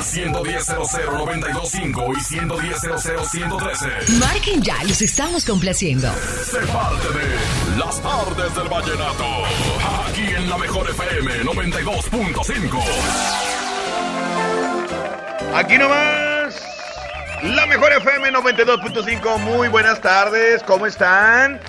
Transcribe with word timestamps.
Al 0.00 0.06
110.00925 0.06 2.16
y 2.16 2.20
110.00113. 2.48 4.08
Marquen 4.18 4.62
ya, 4.62 4.82
los 4.84 5.02
estamos 5.02 5.44
complaciendo. 5.44 6.10
Sé 6.42 6.60
parte 6.68 7.06
de 7.18 7.36
Las 7.76 8.00
tardes 8.00 8.54
del 8.54 8.66
vallenato. 8.70 9.26
Aquí 10.08 10.22
en 10.22 10.48
la 10.48 10.56
mejor 10.56 10.88
FM 10.88 11.44
92.5. 11.44 12.82
Aquí 15.54 15.76
nomás, 15.76 16.62
la 17.42 17.66
mejor 17.66 17.92
FM 17.92 18.32
92.5. 18.32 19.38
Muy 19.40 19.68
buenas 19.68 20.00
tardes, 20.00 20.62
¿cómo 20.62 20.86
están? 20.86 21.60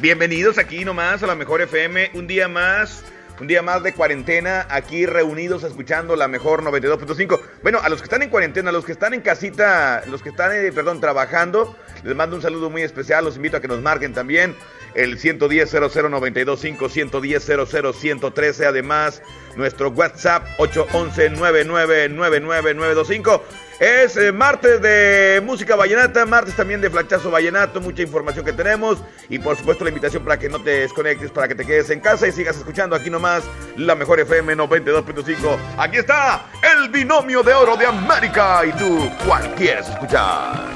Bienvenidos 0.00 0.58
aquí 0.58 0.84
nomás 0.84 1.22
a 1.22 1.28
la 1.28 1.36
mejor 1.36 1.62
FM. 1.62 2.10
Un 2.14 2.26
día 2.26 2.48
más, 2.48 3.04
un 3.40 3.46
día 3.46 3.62
más 3.62 3.82
de 3.82 3.92
cuarentena, 3.92 4.66
aquí 4.68 5.06
reunidos 5.06 5.62
escuchando 5.62 6.16
la 6.16 6.28
mejor 6.28 6.62
92.5. 6.62 7.40
Bueno, 7.62 7.78
a 7.82 7.88
los 7.88 8.00
que 8.00 8.04
están 8.04 8.22
en 8.22 8.30
cuarentena, 8.30 8.70
a 8.70 8.72
los 8.72 8.84
que 8.84 8.92
están 8.92 9.14
en 9.14 9.20
casita, 9.20 10.02
los 10.06 10.22
que 10.22 10.30
están, 10.30 10.52
eh, 10.54 10.72
perdón, 10.72 11.00
trabajando, 11.00 11.76
les 12.02 12.16
mando 12.16 12.36
un 12.36 12.42
saludo 12.42 12.70
muy 12.70 12.82
especial. 12.82 13.24
Los 13.24 13.36
invito 13.36 13.56
a 13.56 13.60
que 13.60 13.68
nos 13.68 13.80
marquen 13.80 14.12
también 14.12 14.56
el 14.94 15.18
110 15.18 15.72
00925 15.72 16.88
110 16.88 17.50
113 17.98 18.66
además 18.66 19.22
nuestro 19.56 19.90
WhatsApp 19.90 20.46
811 20.58 21.32
9999925 21.32 23.40
es 23.80 24.16
eh, 24.16 24.32
martes 24.32 24.82
de 24.82 25.40
música 25.44 25.76
vallenata, 25.76 26.26
martes 26.26 26.56
también 26.56 26.80
de 26.80 26.90
flachazo 26.90 27.30
vallenato, 27.30 27.80
mucha 27.80 28.02
información 28.02 28.44
que 28.44 28.52
tenemos 28.52 28.98
y 29.28 29.38
por 29.38 29.56
supuesto 29.56 29.84
la 29.84 29.90
invitación 29.90 30.24
para 30.24 30.36
que 30.36 30.48
no 30.48 30.60
te 30.60 30.80
desconectes, 30.80 31.30
para 31.30 31.46
que 31.46 31.54
te 31.54 31.64
quedes 31.64 31.88
en 31.90 32.00
casa 32.00 32.26
y 32.26 32.32
sigas 32.32 32.56
escuchando 32.56 32.96
aquí 32.96 33.08
nomás 33.08 33.44
la 33.76 33.94
mejor 33.94 34.18
FM 34.18 34.56
92.5. 34.56 35.56
Aquí 35.78 35.98
está 35.98 36.46
el 36.62 36.88
binomio 36.88 37.44
de 37.44 37.54
oro 37.54 37.76
de 37.76 37.86
América 37.86 38.62
y 38.66 38.72
tú, 38.72 39.08
¿cuál 39.24 39.54
quieres 39.54 39.88
escuchar? 39.88 40.74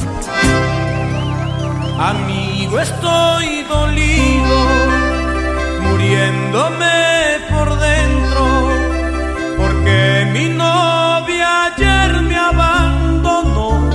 Amigo, 2.04 2.80
estoy 2.80 3.62
dolido, 3.62 4.58
muriéndome 5.82 6.98
por 7.48 7.78
dentro, 7.78 8.44
porque 9.56 10.28
mi 10.32 10.48
novia 10.48 11.66
ayer 11.66 12.22
me 12.22 12.36
abandonó. 12.36 13.88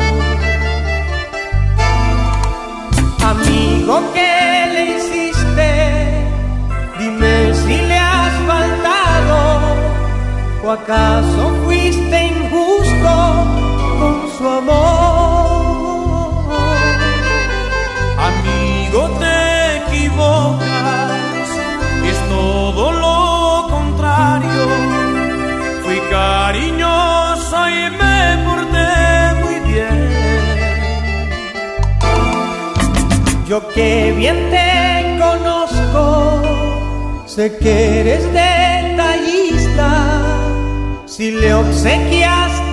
Amigo, 3.25 4.01
¿qué 4.13 4.69
le 4.73 4.83
hiciste? 4.95 5.69
Dime 6.99 7.53
si 7.55 7.75
le 7.75 7.97
has 7.99 8.33
faltado, 8.47 9.37
o 10.63 10.71
acaso 10.71 11.41
fuiste 11.65 12.23
injusto 12.23 13.13
con 13.99 14.15
su 14.37 14.47
amor. 14.47 15.26
Yo 33.57 33.67
que 33.69 34.13
bien 34.15 34.37
te 34.51 35.17
conozco, 35.17 36.43
sé 37.25 37.57
que 37.57 38.01
eres 38.01 38.23
detallista. 38.31 39.89
Si 41.07 41.31
le 41.31 41.55
obsequiaste 41.55 42.66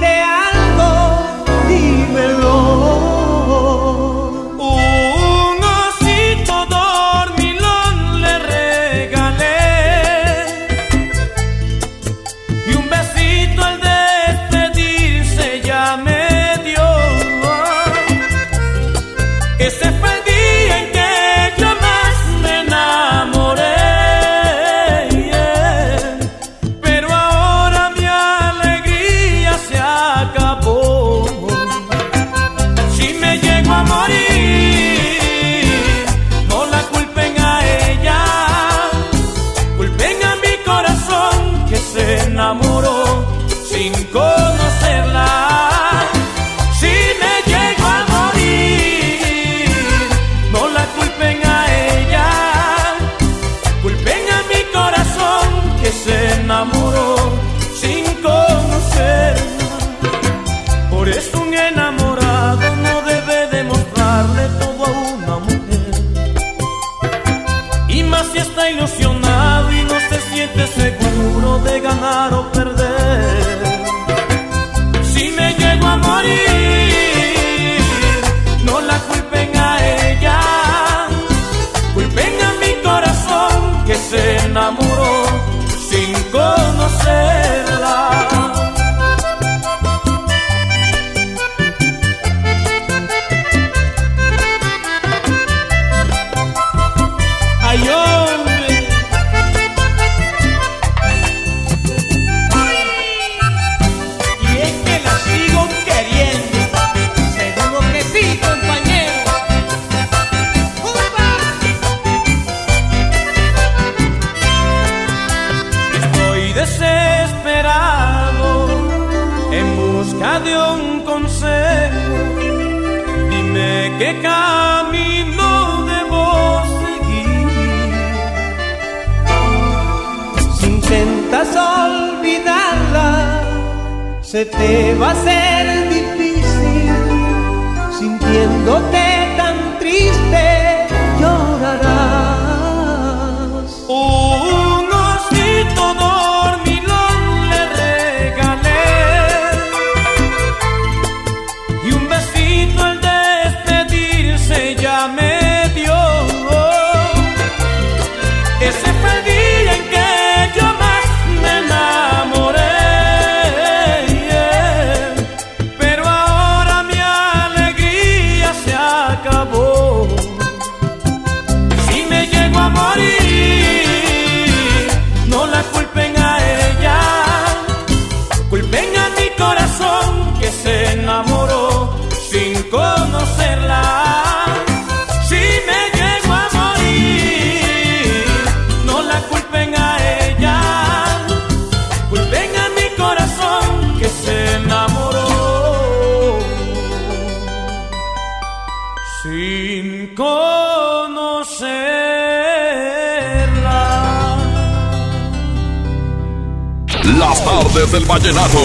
Tardes 207.74 207.90
del 207.90 208.04
vallenato. 208.04 208.58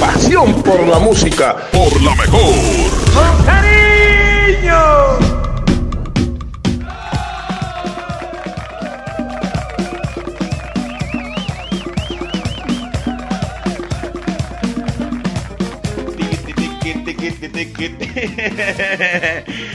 Pasión 0.00 0.62
por 0.62 0.86
la 0.86 0.98
música. 0.98 1.54
Por 1.70 2.00
la 2.00 2.14
mejor. 2.14 2.54
¡Con 3.12 3.44
cariño! 3.44 4.74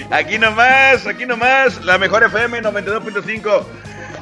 Aquí 0.09 0.39
nomás, 0.39 1.05
aquí 1.05 1.25
nomás, 1.27 1.83
la 1.85 1.99
mejor 1.99 2.23
FM 2.23 2.63
92.5. 2.63 3.65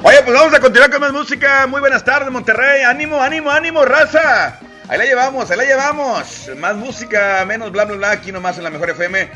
Oye, 0.00 0.22
pues 0.22 0.32
vamos 0.38 0.54
a 0.54 0.60
continuar 0.60 0.90
con 0.90 1.00
más 1.00 1.12
música. 1.12 1.66
Muy 1.66 1.80
buenas 1.80 2.04
tardes, 2.04 2.30
Monterrey. 2.30 2.82
Ánimo, 2.82 3.20
ánimo, 3.20 3.50
ánimo, 3.50 3.84
raza. 3.84 4.60
Ahí 4.86 4.96
la 4.96 5.04
llevamos, 5.04 5.50
ahí 5.50 5.58
la 5.58 5.64
llevamos. 5.64 6.50
Más 6.56 6.76
música, 6.76 7.44
menos 7.44 7.72
bla, 7.72 7.84
bla, 7.84 7.96
bla. 7.96 8.10
Aquí 8.12 8.30
nomás 8.30 8.56
en 8.58 8.64
la 8.64 8.70
mejor 8.70 8.90
FM. 8.90 9.28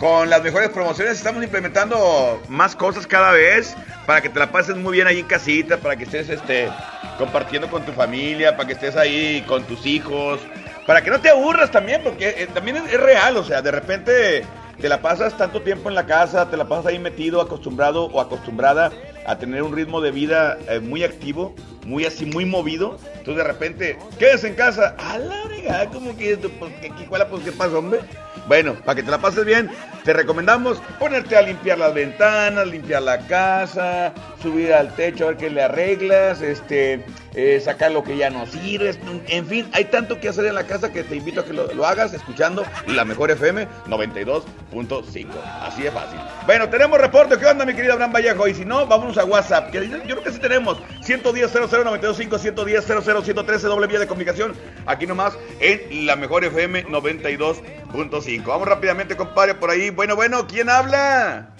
Con 0.00 0.28
las 0.28 0.42
mejores 0.42 0.70
promociones 0.70 1.18
estamos 1.18 1.42
implementando 1.44 2.42
más 2.48 2.74
cosas 2.74 3.06
cada 3.06 3.30
vez 3.30 3.76
para 4.06 4.20
que 4.20 4.28
te 4.28 4.40
la 4.40 4.50
pases 4.50 4.76
muy 4.76 4.94
bien 4.94 5.06
ahí 5.06 5.20
en 5.20 5.26
casita, 5.26 5.76
para 5.76 5.94
que 5.94 6.04
estés 6.04 6.28
este, 6.28 6.68
compartiendo 7.16 7.70
con 7.70 7.84
tu 7.86 7.92
familia, 7.92 8.56
para 8.56 8.66
que 8.66 8.72
estés 8.72 8.96
ahí 8.96 9.44
con 9.46 9.64
tus 9.64 9.86
hijos, 9.86 10.40
para 10.86 11.02
que 11.02 11.10
no 11.10 11.20
te 11.20 11.30
aburras 11.30 11.70
también, 11.70 12.00
porque 12.02 12.28
eh, 12.38 12.48
también 12.52 12.76
es, 12.78 12.92
es 12.92 13.00
real, 13.00 13.36
o 13.36 13.44
sea, 13.44 13.62
de 13.62 13.70
repente 13.70 14.44
te 14.80 14.88
la 14.88 15.02
pasas 15.02 15.36
tanto 15.36 15.62
tiempo 15.62 15.88
en 15.88 15.94
la 15.94 16.06
casa, 16.06 16.48
te 16.50 16.56
la 16.56 16.68
pasas 16.68 16.86
ahí 16.86 16.98
metido, 16.98 17.40
acostumbrado 17.40 18.04
o 18.06 18.20
acostumbrada 18.20 18.92
a 19.26 19.36
tener 19.38 19.62
un 19.62 19.74
ritmo 19.74 20.00
de 20.00 20.10
vida 20.10 20.56
eh, 20.68 20.80
muy 20.80 21.04
activo, 21.04 21.54
muy 21.84 22.04
así, 22.04 22.24
muy 22.24 22.44
movido. 22.44 22.96
Entonces 23.18 23.36
de 23.36 23.44
repente, 23.44 23.98
quedes 24.18 24.44
en 24.44 24.54
casa, 24.54 24.94
a 24.98 25.18
la 25.18 25.42
fregada, 25.42 25.86
como 25.86 26.16
que, 26.16 26.36
pues, 26.36 26.72
¿qué, 26.80 26.90
qué, 26.90 27.06
cuál, 27.06 27.26
pues, 27.28 27.42
¿qué 27.44 27.52
pasa, 27.52 27.76
hombre? 27.76 28.00
Bueno, 28.46 28.74
para 28.84 28.96
que 28.96 29.02
te 29.02 29.10
la 29.10 29.18
pases 29.18 29.44
bien, 29.44 29.70
te 30.04 30.14
recomendamos 30.14 30.80
ponerte 30.98 31.36
a 31.36 31.42
limpiar 31.42 31.78
las 31.78 31.92
ventanas, 31.92 32.66
limpiar 32.66 33.02
la 33.02 33.18
casa, 33.26 34.14
subir 34.40 34.72
al 34.72 34.94
techo 34.94 35.24
a 35.24 35.28
ver 35.28 35.36
qué 35.36 35.50
le 35.50 35.62
arreglas, 35.62 36.40
este, 36.40 37.04
eh, 37.34 37.60
sacar 37.60 37.90
lo 37.92 38.02
que 38.02 38.16
ya 38.16 38.30
no 38.30 38.46
sirve. 38.46 38.94
En 39.28 39.46
fin, 39.46 39.68
hay 39.72 39.84
tanto 39.86 40.18
que 40.20 40.28
hacer 40.28 40.46
en 40.46 40.54
la 40.54 40.64
casa 40.66 40.92
que 40.92 41.02
te 41.04 41.16
invito 41.16 41.40
a 41.40 41.44
que 41.44 41.52
lo, 41.52 41.72
lo 41.74 41.86
hagas 41.86 42.12
escuchando 42.14 42.64
la 42.86 43.04
mejor 43.04 43.30
FM 43.30 43.66
92.5. 43.86 45.26
Así 45.62 45.82
de 45.82 45.90
fácil. 45.90 46.18
Bueno, 46.46 46.68
tenemos 46.68 46.98
reporte. 47.00 47.36
¿Qué 47.38 47.46
onda, 47.46 47.64
mi 47.64 47.74
querido 47.74 47.92
Abraham 47.94 48.12
Vallejo? 48.12 48.48
Y 48.48 48.54
si 48.54 48.64
no, 48.64 48.86
vámonos 48.86 49.18
a 49.18 49.24
WhatsApp. 49.24 49.70
Que 49.70 49.88
yo, 49.88 49.98
creo 50.02 50.22
que 50.22 50.32
sí 50.32 50.38
tenemos. 50.38 50.78
110 51.02 51.52
00925 51.52 52.38
110 52.38 52.84
113 52.84 53.66
doble 53.66 53.86
vía 53.86 53.98
de 54.00 54.06
comunicación. 54.06 54.54
Aquí 54.86 55.06
nomás 55.06 55.38
en 55.60 56.06
la 56.06 56.16
mejor 56.16 56.44
FM 56.44 56.86
92.5. 56.86 58.44
Vamos 58.46 58.68
rápidamente, 58.68 59.16
compadre, 59.16 59.54
por 59.54 59.70
ahí. 59.70 59.90
Bueno, 59.90 60.16
bueno, 60.16 60.46
¿quién 60.46 60.68
habla? 60.70 61.50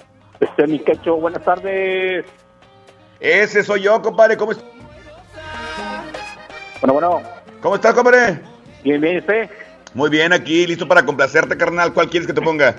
Este, 0.41 0.67
mi 0.67 0.79
quecho, 0.79 1.17
buenas 1.17 1.45
tardes. 1.45 2.25
Ese 3.21 3.65
soy 3.65 3.83
yo, 3.83 4.01
compadre. 4.03 4.37
¿Cómo, 4.37 4.53
est- 4.53 4.63
Bueno, 6.81 6.95
bueno, 6.95 7.23
¿Cómo 7.61 7.75
estás, 7.75 7.95
compadre? 7.95 8.41
bien, 8.85 9.01
bien, 9.01 9.19
usted. 9.19 9.51
Muy 9.95 10.11
bien, 10.11 10.33
aquí, 10.33 10.67
listo 10.67 10.87
para 10.87 11.05
complacerte, 11.05 11.57
carnal. 11.57 11.93
¿Cuál 11.93 12.09
quieres 12.09 12.27
que 12.27 12.33
te 12.33 12.43
ponga? 12.43 12.77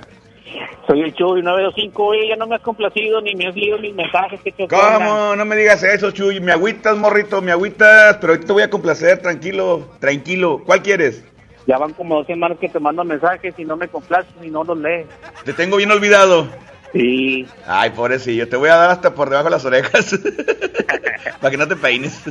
Soy 0.88 1.02
el 1.02 1.14
Chuy 1.14 1.42
925, 1.44 2.04
oye, 2.04 2.30
ya 2.30 2.36
no 2.36 2.48
me 2.48 2.56
has 2.56 2.62
complacido 2.62 3.22
ni 3.22 3.36
me 3.36 3.48
has 3.48 3.56
leído 3.56 3.78
mis 3.78 3.94
mensajes 3.94 4.42
que 4.42 4.52
te 4.52 4.68
¿Cómo? 4.68 5.36
No 5.36 5.46
me 5.46 5.56
digas 5.56 5.84
eso, 5.84 6.12
Chuy. 6.12 6.40
Me 6.40 6.52
agüitas, 6.52 6.98
morrito, 6.98 7.42
me 7.42 7.52
agüitas. 7.52 8.18
Pero 8.18 8.34
ahorita 8.34 8.48
te 8.48 8.54
voy 8.54 8.64
a 8.64 8.70
complacer, 8.70 9.20
tranquilo, 9.20 9.88
tranquilo. 10.00 10.64
¿Cuál 10.66 10.82
quieres? 10.82 11.24
Ya 11.68 11.78
van 11.78 11.94
como 11.94 12.16
dos 12.16 12.26
semanas 12.26 12.58
que 12.60 12.70
te 12.70 12.80
mando 12.80 13.04
mensajes 13.04 13.54
y 13.60 13.66
no 13.66 13.76
me 13.76 13.88
complaces 13.88 14.34
y 14.42 14.50
no 14.50 14.64
los 14.64 14.80
lees. 14.80 15.06
Te 15.46 15.54
tengo 15.54 15.78
bien 15.78 15.92
olvidado. 15.92 16.48
Sí, 16.94 17.48
Ay, 17.68 17.92
pobrecillo, 17.92 18.50
te 18.50 18.58
voy 18.58 18.70
a 18.70 18.76
dar 18.76 18.90
hasta 18.90 19.14
por 19.14 19.30
debajo 19.30 19.46
de 19.46 19.52
las 19.52 19.66
orejas. 19.66 20.20
para 21.42 21.52
que 21.52 21.58
no 21.58 21.68
te 21.68 21.76
peines. 21.76 22.22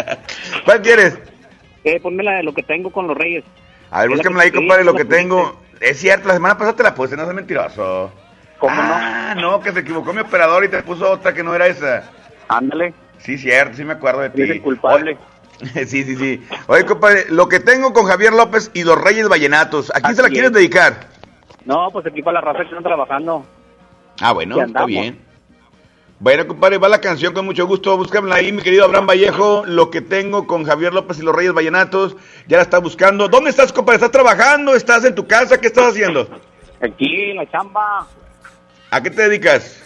¿Cuál 0.64 0.82
quieres? 0.82 1.18
eh, 1.84 2.00
ponme 2.00 2.22
la 2.22 2.36
de 2.36 2.42
lo 2.42 2.52
que 2.54 2.62
tengo 2.62 2.90
con 2.90 3.06
los 3.06 3.16
reyes. 3.16 3.44
A 3.90 4.00
ver, 4.02 4.10
búscamela 4.10 4.42
ahí, 4.44 4.50
compadre, 4.50 4.84
lo 4.84 4.94
que 4.94 5.04
tengo. 5.04 5.60
Es 5.80 5.98
cierto, 6.00 6.28
la 6.28 6.34
semana 6.34 6.56
pasada 6.56 6.76
te 6.76 6.82
la 6.82 6.94
puse, 6.94 7.16
no 7.16 7.22
seas 7.24 7.34
mentiroso. 7.34 8.10
¿Cómo 8.58 8.74
ah, 8.76 9.34
no? 9.36 9.60
que 9.60 9.70
se 9.72 9.80
equivocó 9.80 10.12
mi 10.12 10.20
operador 10.20 10.64
y 10.64 10.68
te 10.68 10.82
puso 10.82 11.10
otra 11.10 11.32
que 11.34 11.42
no 11.42 11.54
era 11.54 11.66
esa. 11.66 12.10
Ándale, 12.48 12.94
Sí, 13.18 13.38
cierto, 13.38 13.76
sí 13.76 13.84
me 13.84 13.92
acuerdo 13.94 14.20
de 14.22 14.30
ti. 14.30 14.42
eres 14.42 14.56
el 14.56 14.62
culpable. 14.62 15.16
Oye, 15.74 15.86
sí, 15.86 16.04
sí, 16.04 16.16
sí. 16.16 16.46
Oye, 16.66 16.84
compadre, 16.84 17.26
lo 17.28 17.48
que 17.48 17.60
tengo 17.60 17.92
con 17.92 18.06
Javier 18.06 18.32
López 18.32 18.70
y 18.74 18.84
los 18.84 19.00
Reyes 19.00 19.28
Vallenatos, 19.28 19.90
¿a 19.94 20.00
quién 20.00 20.14
se 20.16 20.22
la 20.22 20.28
quieres 20.28 20.50
es. 20.50 20.54
dedicar? 20.56 21.08
No, 21.64 21.90
pues 21.90 22.06
aquí 22.06 22.22
para 22.22 22.40
la 22.40 22.52
raza 22.52 22.60
que 22.60 22.68
están 22.68 22.82
trabajando. 22.82 23.44
Ah, 24.20 24.32
bueno, 24.32 24.60
está 24.62 24.84
bien. 24.86 25.24
Bueno, 26.18 26.46
compadre, 26.46 26.78
va 26.78 26.88
la 26.88 27.00
canción 27.00 27.34
con 27.34 27.44
mucho 27.44 27.66
gusto. 27.66 27.96
Búscamela 27.96 28.36
ahí, 28.36 28.50
mi 28.50 28.62
querido 28.62 28.84
Abraham 28.84 29.06
Vallejo. 29.06 29.64
Lo 29.66 29.90
que 29.90 30.00
tengo 30.00 30.46
con 30.46 30.64
Javier 30.64 30.94
López 30.94 31.18
y 31.18 31.22
los 31.22 31.34
Reyes 31.34 31.52
Vallenatos. 31.52 32.16
Ya 32.46 32.56
la 32.56 32.62
está 32.62 32.78
buscando. 32.78 33.28
¿Dónde 33.28 33.50
estás, 33.50 33.72
compadre? 33.72 33.96
¿Estás 33.96 34.12
trabajando? 34.12 34.74
¿Estás 34.74 35.04
en 35.04 35.14
tu 35.14 35.26
casa? 35.26 35.60
¿Qué 35.60 35.66
estás 35.66 35.88
haciendo? 35.88 36.26
Aquí 36.80 37.30
en 37.30 37.36
la 37.36 37.50
chamba, 37.50 38.06
¿A 38.90 39.02
qué 39.02 39.10
te 39.10 39.28
dedicas? 39.28 39.82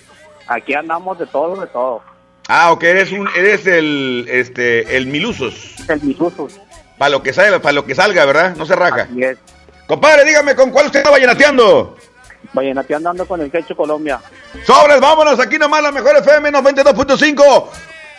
aquí 0.46 0.74
andamos 0.74 1.18
de 1.18 1.26
todo, 1.26 1.60
de 1.60 1.66
todo. 1.68 2.02
Ah, 2.48 2.72
ok, 2.72 2.82
eres 2.82 3.12
un, 3.12 3.28
eres 3.36 3.66
el, 3.66 4.26
este, 4.28 4.96
el 4.96 5.06
Milusos. 5.06 5.76
El 5.88 6.02
misusos. 6.02 6.60
Para 6.98 7.10
lo 7.10 7.22
que 7.22 7.32
salga, 7.32 7.60
para 7.60 7.72
lo 7.72 7.86
que 7.86 7.94
salga, 7.94 8.24
¿verdad? 8.24 8.56
No 8.56 8.66
se 8.66 8.74
raja. 8.74 9.02
Así 9.02 9.22
es. 9.22 9.38
Compadre, 9.86 10.24
dígame, 10.24 10.54
¿con 10.54 10.70
cuál 10.70 10.86
usted 10.86 11.00
está 11.00 11.10
vallenateando? 11.10 11.96
Vallenateando 12.52 13.10
ando 13.10 13.26
con 13.26 13.40
el 13.40 13.50
quecho 13.50 13.76
Colombia. 13.76 14.20
Sobres, 14.66 15.00
vámonos, 15.00 15.38
aquí 15.38 15.58
nomás 15.58 15.82
la 15.82 15.92
mejor 15.92 16.16
FM 16.16 16.50
92.5. 16.52 17.68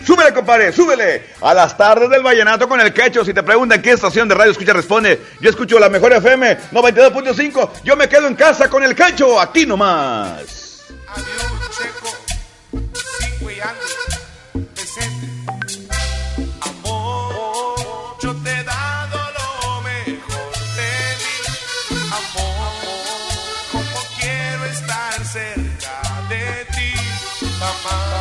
Súbele, 0.05 0.33
compadre, 0.33 0.71
súbele. 0.71 1.23
A 1.41 1.53
las 1.53 1.77
tardes 1.77 2.09
del 2.09 2.23
vallenato 2.23 2.67
con 2.67 2.81
el 2.81 2.93
quecho. 2.93 3.23
Si 3.23 3.33
te 3.33 3.43
preguntan 3.43 3.81
qué 3.81 3.91
estación 3.91 4.27
de 4.27 4.35
radio 4.35 4.51
escucha, 4.51 4.73
responde. 4.73 5.21
Yo 5.39 5.49
escucho 5.49 5.79
la 5.79 5.89
mejor 5.89 6.13
FM 6.13 6.57
92.5. 6.71 7.69
Yo 7.83 7.95
me 7.95 8.09
quedo 8.09 8.27
en 8.27 8.35
casa 8.35 8.69
con 8.69 8.83
el 8.83 8.95
quecho. 8.95 9.39
Aquí 9.39 9.65
nomás. 9.65 10.81
Adiós, 11.07 11.77
Checo, 11.77 12.09
Cinco 12.71 13.51
y 13.51 13.59
Andy, 13.59 14.00
my 27.71 27.91
mind. 27.91 28.20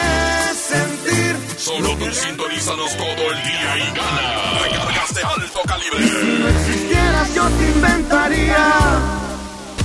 Solo 1.61 1.95
tú 1.95 2.11
sintonízanos 2.11 2.97
todo 2.97 3.31
el 3.31 3.43
día 3.43 3.77
y 3.77 3.93
gana. 3.95 4.59
Recargas 4.63 5.13
de 5.13 5.21
alto 5.21 5.59
calibre. 5.67 6.07
Si 6.07 6.39
no 6.39 6.47
existieras, 6.47 7.35
yo 7.35 7.47
te 7.49 7.69
inventaría. 7.69 8.65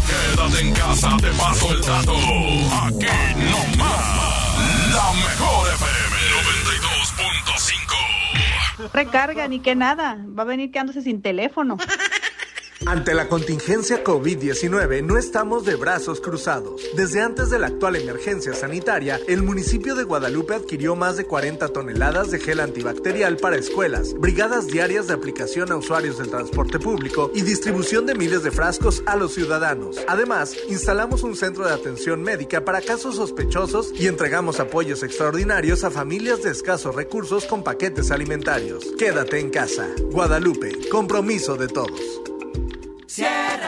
Quédate 0.09 0.61
en 0.63 0.73
casa, 0.73 1.17
te 1.21 1.31
paso 1.33 1.71
el 1.75 1.83
dato. 1.83 2.15
Aquí 2.15 3.07
no 3.51 3.77
más. 3.77 4.95
La 4.95 5.13
mejor 5.13 5.69
FM 5.75 6.17
92.5. 8.79 8.91
Recarga 8.95 9.47
ni 9.47 9.61
que 9.61 9.75
nada. 9.75 10.25
Va 10.27 10.45
a 10.45 10.47
venir 10.47 10.71
quedándose 10.71 11.03
sin 11.03 11.21
teléfono. 11.21 11.77
Ante 12.89 13.15
la 13.15 13.29
contingencia 13.29 14.05
COVID-19 14.05 15.03
no 15.03 15.19
estamos 15.19 15.65
de 15.65 15.75
brazos 15.75 16.21
cruzados. 16.21 16.83
Desde 16.95 17.21
antes 17.21 17.51
de 17.51 17.59
la 17.59 17.67
actual 17.67 17.97
emergencia 17.97 18.55
sanitaria, 18.55 19.21
el 19.27 19.43
municipio 19.43 19.97
de 19.97 20.05
Guadalupe 20.05 20.55
adquirió 20.55 20.95
más 20.95 21.17
de 21.17 21.25
40 21.25 21.67
toneladas 21.71 22.31
de 22.31 22.39
gel 22.39 22.61
antibacterial 22.61 23.39
para 23.39 23.57
escuelas, 23.57 24.15
brigadas 24.15 24.69
diarias 24.69 25.09
de 25.09 25.15
aplicación 25.15 25.73
a 25.73 25.77
usuarios 25.77 26.19
del 26.19 26.31
transporte 26.31 26.79
público 26.79 27.33
y 27.35 27.43
distribución 27.43 28.07
de 28.07 28.15
miles 28.15 28.45
de 28.45 28.53
frascos 28.53 29.03
a 29.07 29.17
los 29.17 29.35
ciudadanos. 29.35 29.97
Además, 30.07 30.55
instalamos 30.69 31.25
un 31.25 31.35
centro 31.35 31.67
de 31.67 31.75
atención 31.75 32.23
médica 32.23 32.65
para 32.65 32.81
casos 32.83 33.17
sospechosos 33.17 33.93
y 33.99 34.07
entregamos 34.07 34.61
apoyos 34.61 35.03
extraordinarios 35.03 35.83
a 35.83 35.91
familias 35.91 36.45
de 36.45 36.53
escasos 36.53 36.95
recursos 36.95 37.47
con 37.47 37.65
paquetes 37.65 38.13
alimentarios. 38.13 38.87
Quédate 38.97 39.41
en 39.41 39.51
casa. 39.51 39.89
Guadalupe, 40.13 40.89
compromiso 40.89 41.57
de 41.57 41.67
todos. 41.67 42.36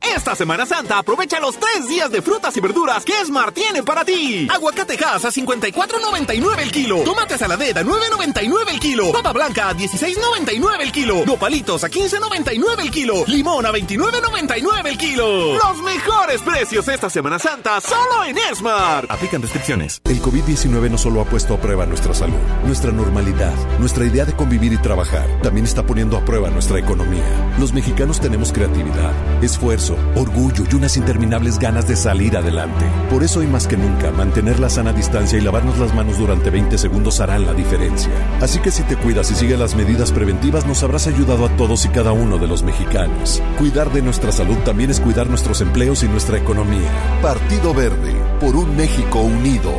Esta 0.00 0.34
Semana 0.34 0.66
Santa 0.66 0.98
aprovecha 0.98 1.38
los 1.40 1.56
tres 1.58 1.86
días 1.88 2.10
de 2.10 2.22
frutas 2.22 2.56
y 2.56 2.60
verduras 2.60 3.04
que 3.04 3.12
Smart 3.24 3.54
tiene 3.54 3.82
para 3.82 4.04
ti. 4.04 4.48
Aguacatejas 4.50 5.24
a 5.24 5.28
54.99 5.28 6.58
el 6.58 6.72
kilo. 6.72 6.98
Tomate 7.04 7.38
saladera 7.38 7.80
a 7.80 7.84
9.99 7.84 8.70
el 8.70 8.80
kilo. 8.80 9.12
Papa 9.12 9.32
blanca 9.32 9.68
a 9.68 9.74
16.99 9.74 10.80
el 10.80 10.92
kilo. 10.92 11.24
Nopalitos 11.26 11.84
a 11.84 11.88
15.99 11.88 12.80
el 12.80 12.90
kilo. 12.90 13.24
Limón 13.26 13.66
a 13.66 13.72
29.99 13.72 14.86
el 14.86 14.98
kilo. 14.98 15.54
Los 15.54 15.82
mejores 15.82 16.42
precios 16.42 16.88
esta 16.88 17.08
Semana 17.10 17.38
Santa 17.38 17.80
solo 17.80 18.24
en 18.24 18.36
Smart. 18.54 19.10
Aplican 19.10 19.42
restricciones. 19.42 20.00
El 20.04 20.20
COVID-19 20.20 20.90
no 20.90 20.98
solo 20.98 21.20
ha 21.20 21.24
puesto 21.24 21.54
a 21.54 21.60
prueba 21.60 21.86
nuestra 21.86 22.14
salud, 22.14 22.36
nuestra 22.64 22.90
normalidad, 22.90 23.54
nuestra 23.78 24.04
idea 24.04 24.24
de 24.24 24.34
convivir 24.34 24.72
y 24.72 24.78
trabajar, 24.78 25.26
también 25.42 25.66
está 25.66 25.84
poniendo 25.84 26.16
a 26.16 26.24
prueba 26.24 26.50
nuestra 26.50 26.78
economía. 26.78 27.24
Los 27.58 27.72
mexicanos 27.72 28.20
tenemos 28.20 28.52
creatividad, 28.52 29.12
esfuerzo, 29.42 29.89
orgullo 30.14 30.64
y 30.70 30.74
unas 30.74 30.96
interminables 30.96 31.58
ganas 31.58 31.86
de 31.86 31.96
salir 31.96 32.36
adelante. 32.36 32.84
Por 33.10 33.22
eso 33.22 33.40
hoy 33.40 33.46
más 33.46 33.66
que 33.66 33.76
nunca, 33.76 34.10
mantener 34.10 34.58
la 34.60 34.68
sana 34.68 34.92
distancia 34.92 35.38
y 35.38 35.42
lavarnos 35.42 35.78
las 35.78 35.94
manos 35.94 36.18
durante 36.18 36.50
20 36.50 36.78
segundos 36.78 37.20
harán 37.20 37.46
la 37.46 37.54
diferencia. 37.54 38.10
Así 38.40 38.60
que 38.60 38.70
si 38.70 38.82
te 38.82 38.96
cuidas 38.96 39.30
y 39.30 39.34
sigues 39.34 39.58
las 39.58 39.74
medidas 39.74 40.12
preventivas, 40.12 40.66
nos 40.66 40.82
habrás 40.82 41.06
ayudado 41.06 41.46
a 41.46 41.56
todos 41.56 41.84
y 41.84 41.88
cada 41.88 42.12
uno 42.12 42.38
de 42.38 42.46
los 42.46 42.62
mexicanos. 42.62 43.42
Cuidar 43.58 43.92
de 43.92 44.02
nuestra 44.02 44.32
salud 44.32 44.56
también 44.64 44.90
es 44.90 45.00
cuidar 45.00 45.28
nuestros 45.28 45.60
empleos 45.60 46.02
y 46.02 46.08
nuestra 46.08 46.38
economía. 46.38 46.90
Partido 47.22 47.74
Verde, 47.74 48.14
por 48.40 48.56
un 48.56 48.76
México 48.76 49.20
unido. 49.20 49.72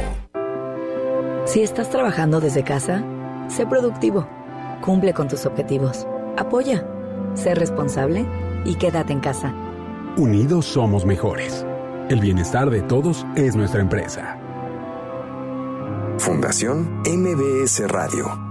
Si 1.45 1.61
estás 1.61 1.89
trabajando 1.89 2.39
desde 2.39 2.63
casa, 2.63 3.03
sé 3.47 3.65
productivo, 3.65 4.27
cumple 4.81 5.13
con 5.13 5.27
tus 5.27 5.45
objetivos, 5.45 6.07
apoya, 6.37 6.85
sé 7.33 7.55
responsable 7.55 8.25
y 8.65 8.75
quédate 8.75 9.13
en 9.13 9.19
casa. 9.19 9.53
Unidos 10.17 10.65
somos 10.65 11.05
mejores. 11.05 11.65
El 12.09 12.19
bienestar 12.19 12.69
de 12.69 12.81
todos 12.81 13.25
es 13.37 13.55
nuestra 13.55 13.79
empresa. 13.79 14.37
Fundación 16.17 17.01
MBS 17.05 17.87
Radio. 17.87 18.50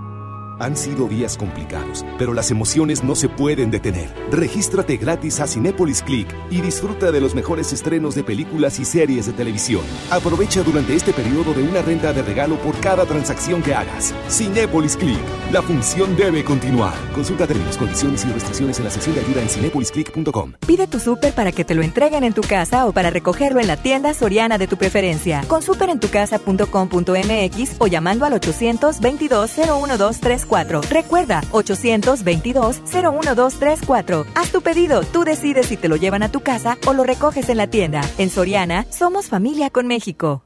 Han 0.60 0.76
sido 0.76 1.08
días 1.08 1.38
complicados, 1.38 2.04
pero 2.18 2.34
las 2.34 2.50
emociones 2.50 3.02
no 3.02 3.14
se 3.14 3.30
pueden 3.30 3.70
detener. 3.70 4.10
Regístrate 4.30 4.98
gratis 4.98 5.40
a 5.40 5.46
Cinépolis 5.46 6.02
Click 6.02 6.28
y 6.50 6.60
disfruta 6.60 7.10
de 7.10 7.18
los 7.18 7.34
mejores 7.34 7.72
estrenos 7.72 8.14
de 8.14 8.24
películas 8.24 8.78
y 8.78 8.84
series 8.84 9.24
de 9.24 9.32
televisión. 9.32 9.80
Aprovecha 10.10 10.62
durante 10.62 10.94
este 10.94 11.14
periodo 11.14 11.54
de 11.54 11.62
una 11.62 11.80
renta 11.80 12.12
de 12.12 12.20
regalo 12.20 12.56
por 12.56 12.78
cada 12.78 13.06
transacción 13.06 13.62
que 13.62 13.74
hagas. 13.74 14.12
Cinépolis 14.28 14.98
Click. 14.98 15.18
La 15.50 15.62
función 15.62 16.14
debe 16.14 16.44
continuar. 16.44 16.92
Consulta 17.14 17.46
términos, 17.46 17.78
condiciones 17.78 18.22
y 18.26 18.28
restricciones 18.30 18.78
en 18.78 18.84
la 18.84 18.90
sección 18.90 19.14
de 19.14 19.22
ayuda 19.22 19.40
en 19.40 19.48
cinepolisclick.com. 19.48 20.52
Pide 20.66 20.86
tu 20.86 21.00
súper 21.00 21.32
para 21.32 21.52
que 21.52 21.64
te 21.64 21.74
lo 21.74 21.82
entreguen 21.82 22.22
en 22.22 22.34
tu 22.34 22.42
casa 22.42 22.84
o 22.84 22.92
para 22.92 23.08
recogerlo 23.08 23.60
en 23.60 23.66
la 23.66 23.78
tienda 23.78 24.12
soriana 24.12 24.58
de 24.58 24.66
tu 24.66 24.76
preferencia. 24.76 25.42
Con 25.48 25.62
superentucasa.com.mx 25.62 27.76
o 27.78 27.86
llamando 27.86 28.26
al 28.26 28.34
822 28.34 29.52
01234 29.56 30.49
Recuerda, 30.90 31.42
822-01234. 31.52 34.26
Haz 34.34 34.50
tu 34.50 34.62
pedido, 34.62 35.04
tú 35.04 35.22
decides 35.22 35.66
si 35.66 35.76
te 35.76 35.88
lo 35.88 35.94
llevan 35.94 36.24
a 36.24 36.32
tu 36.32 36.40
casa 36.40 36.76
o 36.86 36.92
lo 36.92 37.04
recoges 37.04 37.48
en 37.48 37.58
la 37.58 37.68
tienda. 37.68 38.00
En 38.18 38.30
Soriana, 38.30 38.84
somos 38.90 39.28
familia 39.28 39.70
con 39.70 39.86
México. 39.86 40.42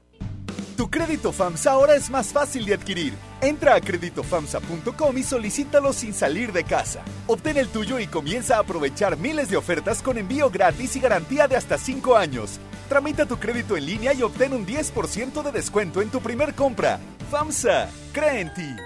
Tu 0.77 0.91
crédito 0.91 1.33
FAMSA 1.33 1.71
ahora 1.71 1.95
es 1.95 2.11
más 2.11 2.33
fácil 2.33 2.67
de 2.67 2.75
adquirir. 2.75 3.15
Entra 3.41 3.77
a 3.77 3.81
creditofamsa.com 3.81 5.17
y 5.17 5.23
solicítalo 5.23 5.93
sin 5.93 6.13
salir 6.13 6.53
de 6.53 6.65
casa. 6.65 7.01
Obtén 7.29 7.57
el 7.57 7.69
tuyo 7.69 8.01
y 8.01 8.07
comienza 8.07 8.57
a 8.57 8.61
aprovechar 8.61 9.17
miles 9.17 9.49
de 9.49 9.57
ofertas 9.57 10.03
con 10.03 10.19
envío 10.19 10.51
gratis 10.51 10.97
y 10.97 11.01
garantía 11.01 11.49
de 11.49 11.57
hasta 11.57 11.79
5 11.79 12.17
años. 12.17 12.61
Tramita 12.89 13.25
tu 13.25 13.39
crédito 13.39 13.77
en 13.77 13.87
línea 13.87 14.13
y 14.13 14.23
obtén 14.23 14.53
un 14.53 14.67
10% 14.67 15.43
de 15.43 15.53
descuento 15.53 16.03
en 16.03 16.11
tu 16.11 16.21
primer 16.21 16.55
compra. 16.55 16.99
FAMSA, 17.31 17.89
cree 18.13 18.41
en 18.41 18.53
ti. 18.53 18.77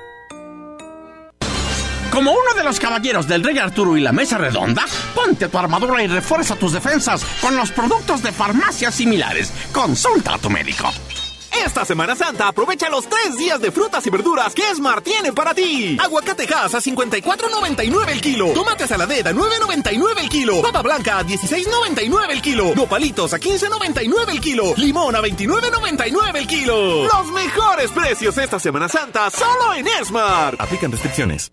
Como 2.18 2.33
uno 2.33 2.52
de 2.52 2.64
los 2.64 2.81
caballeros 2.81 3.28
del 3.28 3.44
Rey 3.44 3.59
Arturo 3.59 3.96
y 3.96 4.00
la 4.00 4.11
Mesa 4.11 4.38
Redonda, 4.38 4.85
ponte 5.14 5.46
tu 5.46 5.57
armadura 5.57 6.02
y 6.02 6.09
refuerza 6.09 6.57
tus 6.57 6.72
defensas 6.72 7.24
con 7.40 7.54
los 7.54 7.70
productos 7.70 8.24
de 8.24 8.33
farmacias 8.33 8.96
similares. 8.96 9.52
Consulta 9.72 10.35
a 10.35 10.38
tu 10.38 10.50
médico. 10.50 10.90
Esta 11.64 11.85
Semana 11.85 12.16
Santa 12.16 12.48
aprovecha 12.48 12.90
los 12.90 13.09
tres 13.09 13.37
días 13.37 13.61
de 13.61 13.70
frutas 13.70 14.04
y 14.04 14.11
verduras 14.11 14.52
que 14.52 14.64
Smart 14.74 15.04
tiene 15.04 15.33
para 15.33 15.54
ti. 15.54 15.96
Aguacate 16.00 16.52
Hass 16.52 16.74
a 16.74 16.78
54.99 16.78 18.09
el 18.09 18.20
kilo. 18.20 18.48
Tomate 18.48 18.88
saladera 18.88 19.31
a 19.31 19.33
9.99 19.33 20.18
el 20.18 20.28
kilo. 20.28 20.61
Papa 20.61 20.83
blanca 20.83 21.20
a 21.20 21.24
16.99 21.24 22.31
el 22.31 22.42
kilo. 22.42 22.74
Nopalitos 22.74 23.33
a 23.33 23.38
15.99 23.38 24.31
el 24.31 24.40
kilo. 24.40 24.74
Limón 24.76 25.14
a 25.14 25.20
29.99 25.20 26.35
el 26.35 26.46
kilo. 26.48 27.04
Los 27.04 27.31
mejores 27.31 27.92
precios 27.92 28.37
esta 28.38 28.59
Semana 28.59 28.88
Santa 28.88 29.31
solo 29.31 29.72
en 29.74 29.87
Smart. 30.04 30.61
Aplican 30.61 30.90
restricciones. 30.90 31.52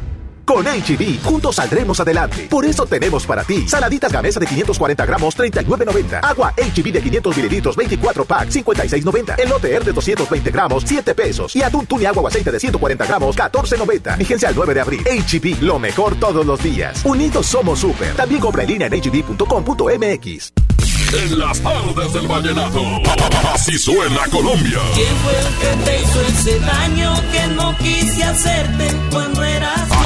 Con 0.45 0.65
HB, 0.65 1.23
juntos 1.23 1.55
saldremos 1.55 1.99
adelante. 1.99 2.47
Por 2.49 2.65
eso 2.65 2.85
tenemos 2.85 3.25
para 3.25 3.43
ti 3.43 3.67
saladitas 3.67 4.11
gamesa 4.11 4.39
de 4.39 4.47
540 4.47 5.05
gramos, 5.05 5.37
39.90. 5.37 6.19
Agua 6.23 6.53
HB 6.57 6.91
de 6.91 7.01
500 7.01 7.37
mililitros, 7.37 7.75
24 7.75 8.25
pack, 8.25 8.49
56.90. 8.49 9.39
Elote 9.39 9.73
R 9.75 9.85
de 9.85 9.93
220 9.93 10.51
gramos, 10.51 10.83
7 10.85 11.15
pesos. 11.15 11.55
Y 11.55 11.63
atún 11.63 11.85
tuni 11.85 12.05
agua 12.05 12.23
o 12.23 12.27
aceite 12.27 12.51
de 12.51 12.59
140 12.59 13.05
gramos, 13.05 13.35
14.90. 13.37 14.17
Vigencia 14.17 14.49
al 14.49 14.55
9 14.55 14.73
de 14.73 14.81
abril. 14.81 15.03
HB, 15.03 15.61
lo 15.61 15.79
mejor 15.79 16.15
todos 16.15 16.45
los 16.45 16.61
días. 16.61 17.01
Unidos 17.05 17.45
somos 17.45 17.79
súper. 17.79 18.13
También 18.15 18.41
compra 18.41 18.63
en 18.63 18.69
línea 18.69 18.87
en 18.87 19.01
hb.com.mx. 19.01 20.53
En 21.13 21.39
las 21.39 21.59
tardes 21.59 22.13
del 22.13 22.27
vallenato. 22.27 22.81
Así 23.53 23.77
suena 23.77 24.27
Colombia. 24.31 24.79
¿Quién 24.93 25.15
fue 25.17 25.39
el 25.39 25.47
que 25.57 25.83
te 25.83 26.01
hizo 26.01 26.21
ese 26.21 26.59
daño 26.59 27.13
que 27.31 27.47
no 27.47 27.77
quise 27.77 28.23
hacerte 28.23 28.87
cuando 29.11 29.43
eras 29.43 30.00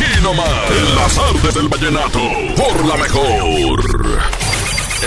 Aquí 0.00 0.22
nomás, 0.22 0.48
en 0.70 0.94
las 0.96 1.18
artes 1.18 1.54
del 1.54 1.68
vallenato, 1.68 2.20
por 2.56 2.86
la 2.86 2.96
mejor. 2.96 3.84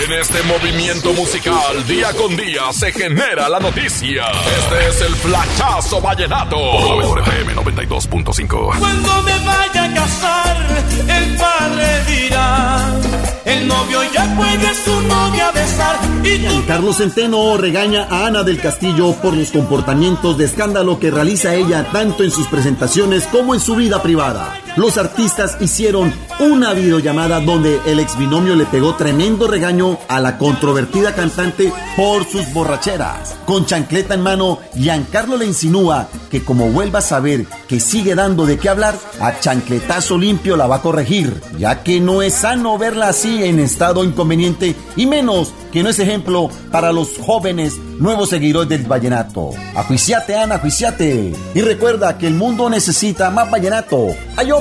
En 0.06 0.14
este 0.20 0.44
movimiento 0.44 1.14
musical, 1.14 1.88
día 1.88 2.14
con 2.14 2.36
día, 2.36 2.72
se 2.74 2.92
genera 2.92 3.50
la 3.50 3.60
noticia. 3.60 4.26
Este 4.60 4.90
es 4.90 5.02
el 5.02 5.16
flachazo 5.16 6.00
vallenato. 6.00 6.58
Por 6.58 6.90
la 6.90 6.96
mejor 6.98 7.20
FM 7.22 7.56
92.5. 7.56 8.78
Cuando 8.78 9.24
me 9.24 9.40
vaya 9.46 9.84
a 9.84 9.94
casar, 9.96 10.86
el 11.08 11.38
padre 11.38 12.04
dirá, 12.06 13.00
el 13.46 13.68
novio 13.68 14.00
ya 14.14 14.36
puede 14.36 14.68
a 14.68 14.74
su 14.76 15.02
novia 15.02 15.52
besar 15.52 16.00
y 16.24 16.40
tú 16.40 16.64
Carlos 16.68 16.98
Centeno 16.98 17.58
regaña 17.58 18.08
a 18.10 18.28
Ana 18.28 18.44
del 18.44 18.60
Castillo 18.60 19.14
por 19.22 19.34
los 19.34 19.52
comportamientos 19.52 20.38
de 20.38 20.46
escándalo 20.46 21.00
que 21.00 21.12
realiza 21.12 21.56
ella 21.56 21.88
tanto 21.92 22.24
en 22.24 22.32
sus 22.32 22.48
presentaciones 22.48 23.26
como 23.28 23.54
en 23.54 23.60
su 23.60 23.76
vida 23.76 24.02
privada. 24.02 24.63
Los 24.76 24.98
artistas 24.98 25.58
hicieron 25.60 26.12
una 26.40 26.74
videollamada 26.74 27.40
donde 27.40 27.80
el 27.86 28.00
ex 28.00 28.18
binomio 28.18 28.56
le 28.56 28.66
pegó 28.66 28.96
tremendo 28.96 29.48
regaño 29.48 30.00
a 30.08 30.20
la 30.20 30.40
controvertida 30.40 31.14
cantante 31.14 31.72
por 31.96 32.26
sus 32.26 32.52
borracheras. 32.54 33.36
Con 33.46 33.68
chancleta 33.68 34.16
en 34.16 34.22
mano, 34.22 34.58
Giancarlo 34.74 35.38
le 35.38 35.46
insinúa 35.46 36.08
que 36.32 36.44
como 36.44 36.72
vuelva 36.72 37.00
a 37.00 37.04
saber 37.04 37.46
que 37.68 37.80
sigue 37.80 38.16
dando 38.16 38.48
de 38.48 38.58
qué 38.58 38.70
hablar, 38.70 38.96
a 39.20 39.40
chancletazo 39.40 40.18
limpio 40.18 40.58
la 40.58 40.66
va 40.66 40.78
a 40.78 40.82
corregir, 40.82 41.40
ya 41.60 41.84
que 41.84 42.00
no 42.00 42.24
es 42.24 42.34
sano 42.34 42.80
verla 42.80 43.10
así 43.10 43.44
en 43.44 43.60
estado 43.60 44.04
inconveniente 44.04 44.76
y 44.96 45.06
menos 45.06 45.54
que 45.72 45.84
no 45.84 45.90
es 45.90 46.00
ejemplo 46.00 46.50
para 46.72 46.92
los 46.92 47.18
jóvenes 47.20 47.78
nuevos 48.00 48.30
seguidores 48.30 48.70
del 48.70 48.84
vallenato. 48.84 49.52
Ajuiciate, 49.76 50.36
Ana, 50.36 50.56
ajuiciate. 50.56 51.34
Y 51.56 51.62
recuerda 51.62 52.18
que 52.18 52.28
el 52.28 52.36
mundo 52.36 52.70
necesita 52.70 53.32
más 53.32 53.50
vallenato. 53.50 54.08
¡Ay, 54.36 54.52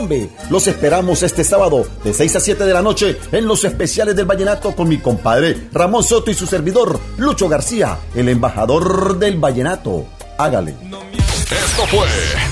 Los 0.51 0.67
esperamos 0.67 1.23
este 1.23 1.45
sábado 1.45 1.87
de 2.03 2.13
6 2.13 2.37
a 2.37 2.41
7 2.41 2.65
de 2.65 2.73
la 2.73 2.83
noche 2.83 3.19
en 3.31 3.47
los 3.47 3.65
especiales 3.65 4.17
del 4.17 4.27
vallenato 4.27 4.75
con 4.75 4.89
mi 4.89 4.99
compadre 4.99 5.69
Ramón 5.73 6.03
Soto 6.03 6.31
y 6.31 6.35
su 6.35 6.47
servidor 6.47 6.99
Lucho 7.19 7.49
García, 7.49 7.99
el 8.15 8.29
embajador 8.29 9.19
del 9.19 9.39
vallenato. 9.39 10.07
Hágale. 10.39 10.75
Esto 11.51 11.87
fue 11.87 12.07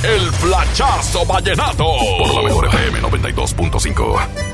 el 0.05 0.31
flachazo 0.33 1.25
vallenato. 1.25 1.85
Por 2.19 2.35
la 2.35 2.43
mejor 2.43 2.67
FM 2.67 3.01
92.5. 3.01 4.50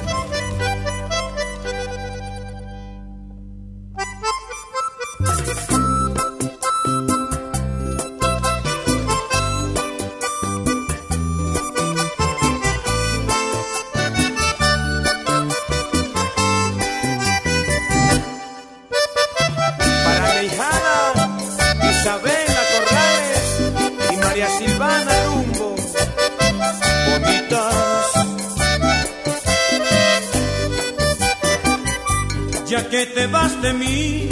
Ya 32.68 32.88
que 32.88 33.06
te 33.06 33.26
vas 33.28 33.62
de 33.62 33.72
mí, 33.74 34.28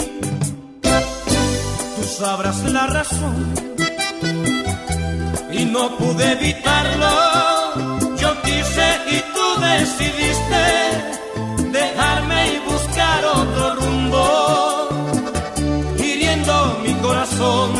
tú 0.81 2.03
sabrás 2.19 2.61
la 2.65 2.85
razón 2.85 3.53
y 5.53 5.63
no 5.65 5.97
pude 5.97 6.33
evitarlo. 6.33 7.13
Yo 8.17 8.41
quise 8.41 8.87
y 9.15 9.19
tú 9.33 9.61
decidiste 9.61 10.63
dejarme 11.71 12.55
y 12.55 12.59
buscar 12.71 13.25
otro 13.25 13.75
rumbo, 13.75 14.89
hiriendo 15.97 16.79
mi 16.83 16.93
corazón. 16.95 17.71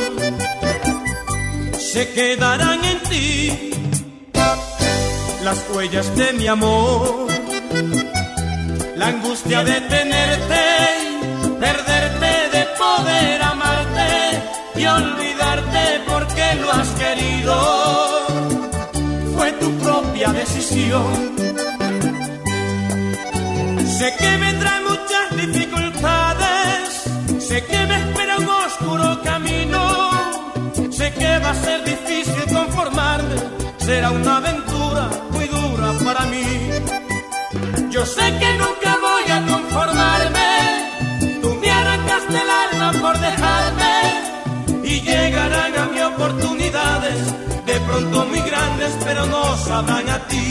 Se 1.77 2.13
quedarán 2.13 2.83
en 2.85 2.99
ti 3.09 3.74
las 5.55 5.69
huellas 5.75 6.15
de 6.15 6.33
mi 6.33 6.47
amor, 6.47 7.27
la 8.95 9.07
angustia 9.07 9.63
de 9.63 9.79
tenerte, 9.81 10.63
perderte, 11.59 12.57
de 12.57 12.65
poder 12.83 13.41
amarte 13.41 14.09
y 14.75 14.85
olvidarte 14.85 15.83
porque 16.07 16.45
lo 16.61 16.71
has 16.71 16.89
querido. 17.03 17.53
Fue 19.35 19.51
tu 19.53 19.71
propia 19.79 20.33
decisión. 20.33 21.35
Sé 23.97 24.13
que 24.19 24.37
vendrán 24.37 24.83
muchas 24.83 25.25
dificultades, 25.37 27.03
sé 27.39 27.63
que 27.65 27.79
me 27.87 28.13
mí. 36.35 37.91
Yo 37.93 38.05
sé 38.05 38.25
que 38.39 38.49
nunca 38.61 38.91
voy 39.07 39.25
a 39.37 39.39
conformarme, 39.51 40.51
tú 41.41 41.49
me 41.61 41.71
arrancaste 41.71 42.37
el 42.43 42.49
alma 42.65 42.91
por 43.01 43.15
dejarme 43.19 43.95
y 44.83 45.01
llegarán 45.01 45.77
a 45.77 45.85
mi 45.93 46.01
oportunidades, 46.01 47.19
de 47.65 47.79
pronto 47.87 48.25
muy 48.25 48.41
grandes, 48.41 48.91
pero 49.03 49.25
no 49.25 49.57
sabrán 49.57 50.09
a 50.09 50.19
ti. 50.27 50.47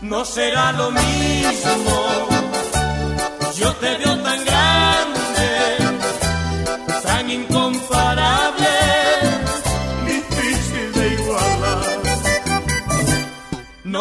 No 0.00 0.24
será 0.24 0.72
lo 0.72 0.90
mismo, 0.90 1.96
yo 3.56 3.72
te 3.76 3.90
veo 3.98 4.14
tan 4.28 4.44
grande, 4.44 5.50
tan 7.02 7.30
incomparable, 7.30 8.81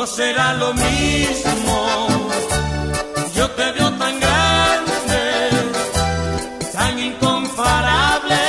No 0.01 0.07
será 0.07 0.53
lo 0.55 0.73
mismo, 0.73 2.07
yo 3.35 3.47
te 3.51 3.71
veo 3.73 3.91
tan 3.99 4.19
grande, 4.19 5.49
tan 6.73 6.97
incomparable, 6.97 8.39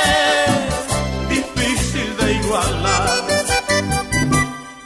difícil 1.29 2.17
de 2.17 2.33
igualar. 2.41 3.23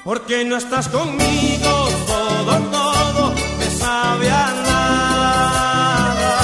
Porque 0.03 0.43
no 0.43 0.57
estás 0.57 0.89
conmigo, 0.89 1.71
todo, 2.05 2.59
todo 2.77 3.33
me 3.59 3.69
sabe 3.83 4.29
a 4.29 4.47
nada. 4.69 6.37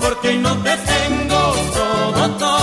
Porque 0.00 0.38
no 0.38 0.56
te 0.62 0.74
tengo, 0.74 1.54
todo, 1.74 2.30
todo 2.38 2.53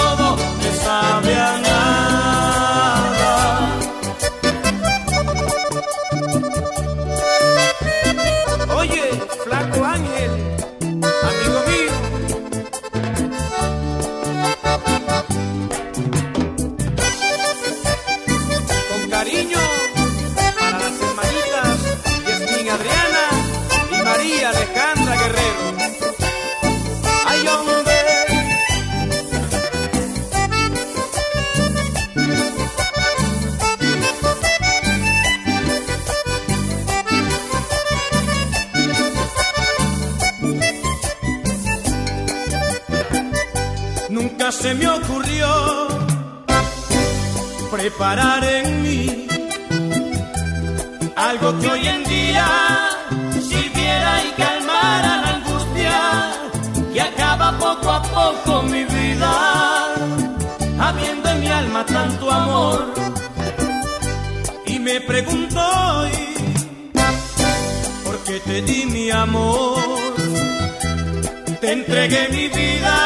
entregué 71.82 72.28
mi 72.30 72.48
vida 72.48 72.98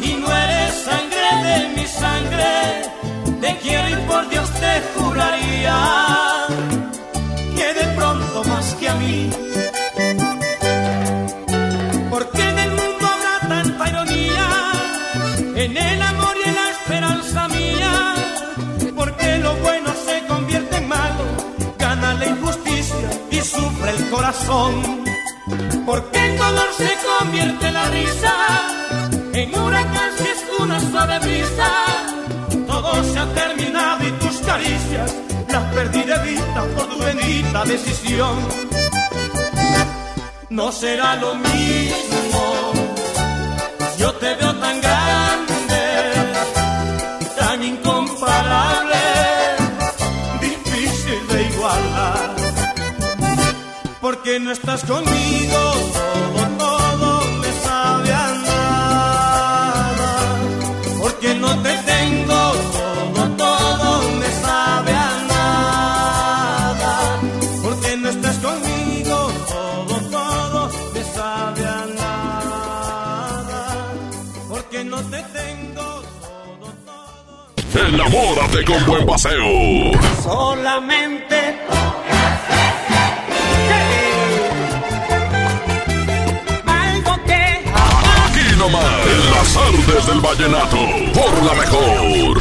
y 0.00 0.10
no 0.20 0.28
eres 0.44 0.74
sangre 0.88 1.28
de 1.46 1.56
mi 1.76 1.86
sangre. 1.86 2.52
Te 3.40 3.56
quiero 3.62 3.88
y 3.90 3.96
por 4.08 4.28
Dios 4.28 4.48
te 4.62 4.72
juraría 4.94 5.76
que 7.56 7.68
de 7.80 7.86
pronto 7.96 8.44
más 8.44 8.66
que 8.78 8.88
a 8.88 8.94
mí. 8.94 9.30
Porque 12.10 12.42
en 12.52 12.58
el 12.66 12.70
mundo 12.70 13.04
habrá 13.14 13.36
tanta 13.48 13.88
ironía, 13.92 14.48
en 15.64 15.76
el 15.76 16.02
amor 16.02 16.34
y 16.44 16.48
en 16.48 16.54
la 16.54 16.68
esperanza 16.76 17.48
mía. 17.48 17.94
Porque 18.94 19.38
lo 19.38 19.54
bueno 19.56 19.90
se 20.06 20.26
convierte 20.26 20.76
en 20.76 20.88
malo, 20.88 21.24
gana 21.78 22.14
la 22.14 22.26
injusticia 22.26 23.08
y 23.30 23.40
sufre 23.40 23.90
el 23.90 24.10
corazón. 24.10 25.01
En 29.34 29.58
huracán 29.58 30.10
si 30.18 30.24
es 30.24 30.44
una 30.58 30.80
suave 30.80 31.18
brisa. 31.20 31.70
Todo 32.66 33.04
se 33.04 33.18
ha 33.18 33.26
terminado 33.34 34.06
y 34.06 34.12
tus 34.12 34.36
caricias 34.38 35.14
las 35.48 35.74
perdí 35.74 36.02
de 36.02 36.18
vista 36.18 36.64
por 36.76 36.86
tu 36.88 36.98
bendita 36.98 37.64
decisión. 37.64 38.36
No 40.50 40.70
será 40.70 41.16
lo 41.16 41.34
mismo, 41.34 42.72
yo 43.98 44.12
te 44.14 44.34
veo 44.34 44.54
tan 44.56 44.80
grande, 44.80 45.82
tan 47.38 47.62
incomparable, 47.64 49.02
difícil 50.40 51.28
de 51.28 51.42
igualar. 51.42 52.30
Porque 54.00 54.40
no 54.40 54.50
estás 54.52 54.84
conmigo, 54.84 55.60
Enamórate 77.92 78.64
con 78.64 78.86
buen 78.86 79.04
paseo. 79.06 79.92
solamente. 80.22 81.58
Algo 86.66 87.24
que 87.26 87.62
Aquí 88.26 88.56
nomás, 88.56 89.06
en 89.06 89.30
las 89.30 89.56
artes 89.56 90.06
del 90.06 90.20
vallenato, 90.20 90.78
por 91.12 91.42
la 91.44 91.54
mejor. 91.54 92.38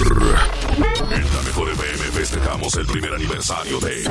En 1.11 1.35
la 1.35 1.41
mejor 1.43 1.69
FM 1.69 2.03
festejamos 2.13 2.73
el 2.75 2.85
primer 2.85 3.13
aniversario 3.13 3.79
de. 3.79 4.03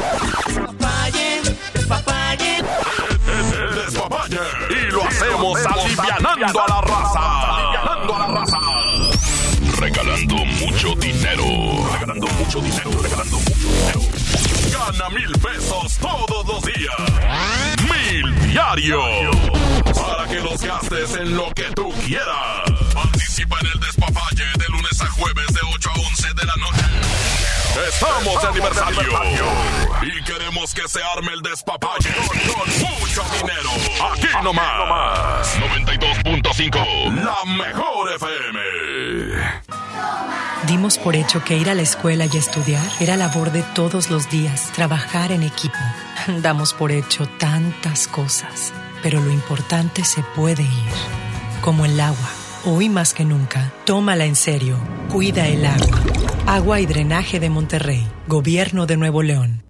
El 3.61 3.75
Despapalle. 3.85 4.39
Y 4.69 4.91
lo 4.93 5.05
hacemos 5.05 5.59
alivianando 5.67 6.61
a 6.61 6.69
la 6.69 6.81
raza. 6.83 7.30
Mucho 10.81 10.95
dinero. 10.99 11.45
Regalando 11.93 12.27
mucho 12.39 12.61
dinero. 12.61 12.91
Regalando 13.03 13.39
mucho 13.39 13.55
dinero. 13.55 14.01
Gana 14.73 15.11
mil 15.11 15.31
pesos 15.33 15.99
todos 15.99 16.47
los 16.47 16.65
días. 16.65 16.97
Mil 17.83 18.49
diarios. 18.49 19.37
los 20.43 20.63
gastes 20.63 21.17
en 21.17 21.37
lo 21.37 21.51
que 21.53 21.65
tú 21.75 21.93
quieras. 22.07 22.63
Participa 22.95 23.59
en 23.61 23.67
el 23.67 23.81
despapalle 23.81 24.45
de 24.59 24.65
lunes 24.69 25.01
a 25.03 25.07
jueves 25.09 25.47
de 25.49 25.61
8 25.75 25.91
a 25.91 26.01
11 26.01 26.29
de 26.29 26.47
la 26.47 26.57
noche. 26.57 27.11
Estamos 27.89 28.43
de 28.43 28.49
aniversario. 28.49 29.19
Y 30.03 30.25
queremos 30.25 30.73
que 30.73 30.89
se 30.89 31.03
arme 31.03 31.33
el 31.35 31.43
despapalle 31.43 32.11
con, 32.15 32.69
mucho 33.01 33.23
dinero. 33.37 33.71
Aquí 34.13 34.29
nomás. 34.43 35.59
92.5. 35.59 37.23
La 37.23 37.45
mejor 37.45 38.13
FM. 38.15 38.70
Dimos 40.71 40.99
por 40.99 41.17
hecho 41.17 41.43
que 41.43 41.59
ir 41.59 41.69
a 41.69 41.75
la 41.75 41.83
escuela 41.83 42.27
y 42.33 42.37
estudiar 42.37 42.87
era 43.01 43.17
labor 43.17 43.51
de 43.51 43.65
todos 43.75 44.09
los 44.09 44.31
días, 44.31 44.71
trabajar 44.73 45.33
en 45.33 45.43
equipo. 45.43 45.75
Damos 46.43 46.75
por 46.75 46.93
hecho 46.93 47.27
tantas 47.27 48.07
cosas, 48.07 48.73
pero 49.03 49.21
lo 49.21 49.33
importante 49.33 50.05
se 50.05 50.23
puede 50.37 50.63
ir, 50.63 50.93
como 51.61 51.87
el 51.87 51.99
agua. 51.99 52.31
Hoy 52.65 52.89
más 52.89 53.15
que 53.15 53.25
nunca, 53.25 53.73
tómala 53.85 54.27
en 54.27 54.37
serio, 54.37 54.79
cuida 55.11 55.49
el 55.49 55.67
agua. 55.67 56.01
Agua 56.47 56.79
y 56.79 56.87
Drenaje 56.87 57.41
de 57.41 57.51
Monterrey, 57.51 58.07
Gobierno 58.29 58.87
de 58.87 58.97
Nuevo 58.97 59.25
León. 59.25 59.70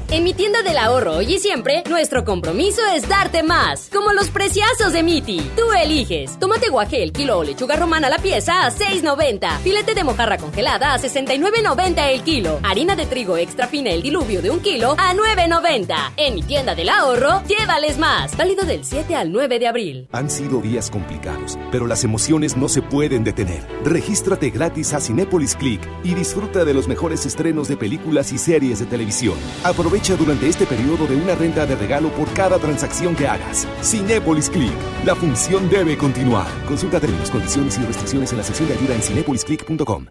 En 0.13 0.25
mi 0.25 0.33
tienda 0.33 0.61
del 0.61 0.77
ahorro 0.77 1.13
hoy 1.13 1.35
y 1.35 1.39
siempre, 1.39 1.85
nuestro 1.89 2.25
compromiso 2.25 2.81
es 2.93 3.07
darte 3.07 3.43
más. 3.43 3.89
Como 3.89 4.11
los 4.11 4.29
preciazos 4.29 4.91
de 4.91 5.03
Miti. 5.03 5.39
Tú 5.55 5.71
eliges. 5.71 6.37
Tomate 6.37 6.67
guaje 6.67 7.01
el 7.01 7.13
kilo 7.13 7.37
o 7.37 7.45
lechuga 7.45 7.77
romana 7.77 8.09
la 8.09 8.17
pieza 8.17 8.65
a 8.65 8.71
6.90. 8.71 9.59
Filete 9.59 9.95
de 9.95 10.03
mojarra 10.03 10.37
congelada 10.37 10.93
a 10.93 10.99
69.90 10.99 12.09
el 12.09 12.23
kilo. 12.23 12.59
Harina 12.61 12.97
de 12.97 13.05
trigo 13.05 13.37
extra 13.37 13.67
fina 13.67 13.91
el 13.91 14.01
diluvio 14.01 14.41
de 14.41 14.49
un 14.49 14.59
kilo 14.59 14.95
a 14.97 15.13
9.90. 15.13 16.11
En 16.17 16.35
mi 16.35 16.43
tienda 16.43 16.75
del 16.75 16.89
ahorro, 16.89 17.41
llévales 17.47 17.97
más. 17.97 18.35
Válido 18.35 18.65
del 18.65 18.83
7 18.83 19.15
al 19.15 19.31
9 19.31 19.59
de 19.59 19.67
abril. 19.69 20.09
Han 20.11 20.29
sido 20.29 20.59
días 20.59 20.89
complicados, 20.89 21.57
pero 21.71 21.87
las 21.87 22.03
emociones 22.03 22.57
no 22.57 22.67
se 22.67 22.81
pueden 22.81 23.23
detener. 23.23 23.65
Regístrate 23.85 24.49
gratis 24.49 24.93
a 24.93 24.99
Cinépolis 24.99 25.55
Click 25.55 25.87
y 26.03 26.15
disfruta 26.15 26.65
de 26.65 26.73
los 26.73 26.89
mejores 26.89 27.25
estrenos 27.25 27.69
de 27.69 27.77
películas 27.77 28.33
y 28.33 28.37
series 28.37 28.79
de 28.79 28.87
televisión. 28.87 29.35
Aprovecha 29.63 30.00
durante 30.09 30.49
este 30.49 30.65
periodo 30.65 31.05
de 31.05 31.15
una 31.15 31.35
renta 31.35 31.65
de 31.65 31.75
regalo 31.75 32.09
por 32.09 32.27
cada 32.33 32.57
transacción 32.57 33.15
que 33.15 33.27
hagas. 33.27 33.67
Cinépolis 33.83 34.49
Click. 34.49 34.73
La 35.05 35.15
función 35.15 35.69
debe 35.69 35.95
continuar. 35.95 36.47
Consulta 36.67 36.99
términos, 36.99 37.29
condiciones 37.29 37.77
y 37.77 37.85
restricciones 37.85 38.31
en 38.31 38.37
la 38.39 38.43
sección 38.43 38.67
de 38.67 38.73
ayuda 38.73 38.95
en 38.95 39.01
cinépolisclick.com. 39.01 40.07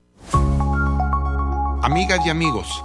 Amigas 1.83 2.20
y 2.24 2.31
amigos, 2.31 2.85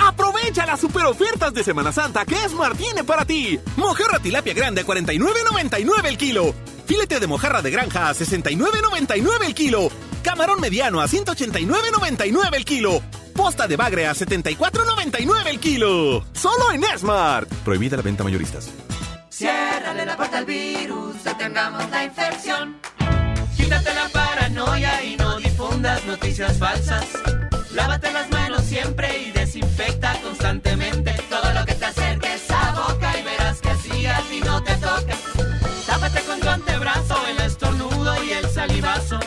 Aprovecha 0.00 0.64
las 0.64 0.80
super 0.80 1.04
ofertas 1.04 1.52
de 1.52 1.62
Semana 1.62 1.92
Santa 1.92 2.24
que 2.24 2.34
Esmar 2.42 2.74
tiene 2.74 3.04
para 3.04 3.24
ti. 3.24 3.60
Mojarra 3.76 4.18
tilapia 4.18 4.54
grande 4.54 4.80
a 4.80 4.84
49.99 4.84 6.06
el 6.06 6.16
kilo. 6.16 6.54
Filete 6.86 7.20
de 7.20 7.26
mojarra 7.26 7.60
de 7.60 7.70
granja 7.70 8.08
a 8.08 8.14
69.99 8.14 9.44
el 9.46 9.54
kilo. 9.54 9.90
Camarón 10.22 10.60
mediano 10.60 11.00
a 11.00 11.06
189.99 11.06 12.54
el 12.54 12.64
kilo. 12.64 13.02
Posta 13.36 13.68
de 13.68 13.76
bagre 13.76 14.06
a 14.06 14.14
74.99 14.14 15.46
el 15.46 15.60
kilo. 15.60 16.24
Solo 16.32 16.72
en 16.72 16.82
Smart. 16.98 17.48
Prohibida 17.64 17.96
la 17.96 18.02
venta 18.02 18.24
mayoristas. 18.24 18.70
Ciérrale 19.28 20.04
la 20.04 20.16
puerta 20.16 20.38
al 20.38 20.46
virus, 20.46 21.22
detengamos 21.24 21.88
la 21.90 22.04
infección. 22.04 22.76
Quítate 23.56 23.94
la 23.94 24.08
paranoia 24.08 25.02
y 25.04 25.16
no 25.16 25.38
difundas 25.38 26.04
noticias 26.06 26.58
falsas. 26.58 27.06
Lávate 27.74 28.12
las 28.12 28.28
manos 28.30 28.62
siempre 28.64 29.08
y 29.26 29.30
desinfecta 29.30 30.20
constantemente 30.22 31.14
todo 31.28 31.52
lo 31.52 31.64
que 31.64 31.74
te 31.74 31.84
acerques 31.84 32.50
a 32.50 32.72
boca 32.72 33.12
y 33.18 33.22
verás 33.22 33.60
que 33.60 33.70
así 33.70 34.06
a 34.06 34.18
ti 34.28 34.40
no 34.44 34.62
te 34.62 34.74
toca. 34.74 35.14
Tápate 35.86 36.20
con 36.22 36.40
tu 36.40 36.48
antebrazo 36.48 37.16
el 37.28 37.40
estornudo 37.46 38.24
y 38.24 38.32
el 38.32 38.48
salivazo. 38.50 39.20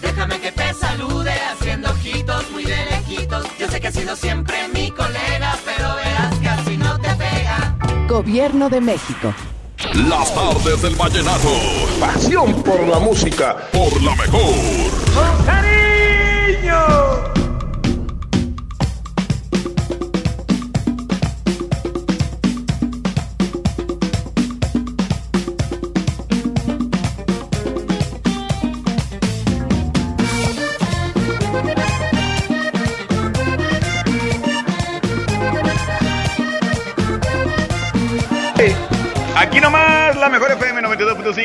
Déjame 0.00 0.40
que 0.40 0.52
te 0.52 0.72
salude 0.72 1.32
haciendo 1.32 1.90
ojitos 1.90 2.50
muy 2.50 2.64
de 2.64 2.84
lejitos. 2.86 3.46
Yo 3.58 3.68
sé 3.68 3.80
que 3.80 3.88
has 3.88 3.94
sido 3.94 4.16
siempre 4.16 4.68
mi 4.68 4.90
colega, 4.90 5.56
pero 5.64 5.96
verás 5.96 6.34
que 6.38 6.48
así 6.48 6.76
no 6.78 6.98
te 6.98 7.14
pega. 7.14 7.76
Gobierno 8.08 8.70
de 8.70 8.80
México. 8.80 9.34
Las 10.08 10.34
tardes 10.34 10.80
del 10.80 10.94
vallenato. 10.94 11.50
Pasión 12.00 12.62
por 12.62 12.86
la 12.86 12.98
música. 12.98 13.56
Por 13.72 14.02
la 14.02 14.14
mejor. 14.16 14.90
¡Con 15.14 15.46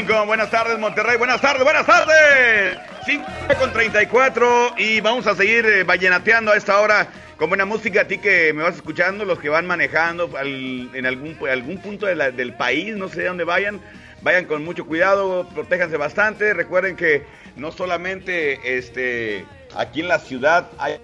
92.5. 0.05 0.25
Buenas 0.25 0.49
tardes, 0.49 0.77
Monterrey. 0.79 1.17
Buenas 1.17 1.41
tardes, 1.41 1.63
buenas 1.63 1.85
tardes. 1.85 2.77
5 3.05 3.25
con 3.59 3.71
34 3.73 4.73
y 4.77 5.01
vamos 5.01 5.27
a 5.27 5.35
seguir 5.35 5.65
eh, 5.65 5.83
vallenateando 5.83 6.51
a 6.51 6.57
esta 6.57 6.79
hora 6.79 7.07
con 7.37 7.49
buena 7.49 7.65
música. 7.65 8.01
A 8.01 8.07
ti 8.07 8.17
que 8.19 8.53
me 8.53 8.63
vas 8.63 8.75
escuchando, 8.75 9.25
los 9.25 9.39
que 9.39 9.49
van 9.49 9.65
manejando 9.65 10.29
al- 10.37 10.89
en 10.93 11.05
algún, 11.05 11.37
algún 11.49 11.77
punto 11.79 12.05
de 12.05 12.15
la- 12.15 12.31
del 12.31 12.53
país, 12.53 12.95
no 12.95 13.09
sé 13.09 13.21
de 13.21 13.27
dónde 13.27 13.43
vayan. 13.43 13.79
Vayan 14.21 14.45
con 14.45 14.63
mucho 14.63 14.85
cuidado, 14.85 15.47
protéjanse 15.49 15.97
bastante. 15.97 16.53
Recuerden 16.53 16.95
que 16.95 17.23
no 17.55 17.71
solamente 17.71 18.77
este, 18.77 19.45
aquí 19.75 20.01
en 20.01 20.07
la 20.07 20.19
ciudad 20.19 20.67
hay 20.77 20.99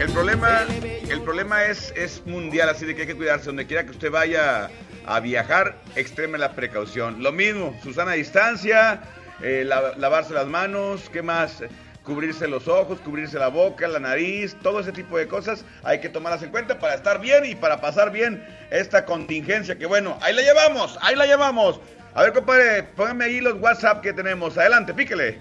El 0.00 0.10
problema, 0.12 0.66
el 1.12 1.20
problema 1.22 1.64
es, 1.64 1.92
es 1.96 2.24
mundial, 2.26 2.68
así 2.68 2.86
de 2.86 2.94
que 2.94 3.02
hay 3.02 3.06
que 3.06 3.14
cuidarse. 3.16 3.46
Donde 3.46 3.66
quiera 3.66 3.84
que 3.84 3.90
usted 3.90 4.10
vaya 4.10 4.70
a 5.06 5.20
viajar, 5.20 5.76
extreme 5.96 6.38
la 6.38 6.52
precaución. 6.52 7.22
Lo 7.22 7.32
mismo, 7.32 7.78
Susana 7.82 8.12
distancia, 8.12 9.00
eh, 9.42 9.64
la- 9.66 9.94
lavarse 9.96 10.32
las 10.32 10.46
manos, 10.46 11.10
¿qué 11.12 11.22
más? 11.22 11.62
Cubrirse 12.04 12.48
los 12.48 12.66
ojos, 12.66 12.98
cubrirse 13.00 13.38
la 13.38 13.48
boca, 13.48 13.86
la 13.86 14.00
nariz, 14.00 14.56
todo 14.62 14.80
ese 14.80 14.90
tipo 14.90 15.16
de 15.18 15.28
cosas 15.28 15.64
hay 15.84 16.00
que 16.00 16.08
tomarlas 16.08 16.42
en 16.42 16.50
cuenta 16.50 16.78
para 16.80 16.94
estar 16.94 17.20
bien 17.20 17.44
y 17.44 17.54
para 17.54 17.80
pasar 17.80 18.10
bien 18.10 18.44
esta 18.70 19.04
contingencia 19.04 19.76
que 19.78 19.86
bueno, 19.86 20.18
ahí 20.20 20.34
la 20.34 20.42
llevamos, 20.42 20.98
ahí 21.00 21.14
la 21.14 21.26
llevamos. 21.26 21.80
A 22.14 22.22
ver, 22.22 22.32
compadre, 22.32 22.82
póngame 22.82 23.24
ahí 23.26 23.40
los 23.40 23.54
WhatsApp 23.60 24.02
que 24.02 24.12
tenemos. 24.12 24.58
Adelante, 24.58 24.92
píquele. 24.94 25.38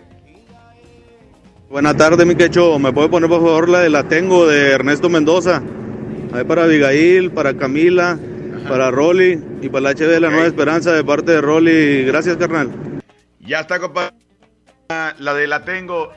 Buenas 1.71 1.95
tardes, 1.95 2.27
mi 2.27 2.35
quecho. 2.35 2.77
¿Me 2.79 2.91
puede 2.91 3.07
poner, 3.07 3.29
por 3.29 3.39
favor, 3.39 3.69
la 3.69 3.79
de 3.79 3.89
La 3.89 4.03
Tengo 4.03 4.45
de 4.45 4.71
Ernesto 4.71 5.07
Mendoza? 5.07 5.63
Ahí 6.33 6.43
para 6.43 6.63
Abigail, 6.63 7.31
para 7.31 7.55
Camila, 7.55 8.19
para 8.67 8.91
Rolly 8.91 9.41
y 9.61 9.69
para 9.69 9.83
la 9.83 9.91
HB 9.91 10.07
de 10.09 10.19
la 10.19 10.29
Nueva 10.31 10.47
Esperanza 10.47 10.91
de 10.91 11.01
parte 11.01 11.31
de 11.31 11.39
Rolly. 11.39 12.03
Gracias, 12.03 12.35
carnal. 12.35 12.69
Ya 13.39 13.61
está, 13.61 13.79
compadre. 13.79 14.13
La 15.17 15.33
de 15.33 15.47
la 15.47 15.63
tengo. 15.63 16.11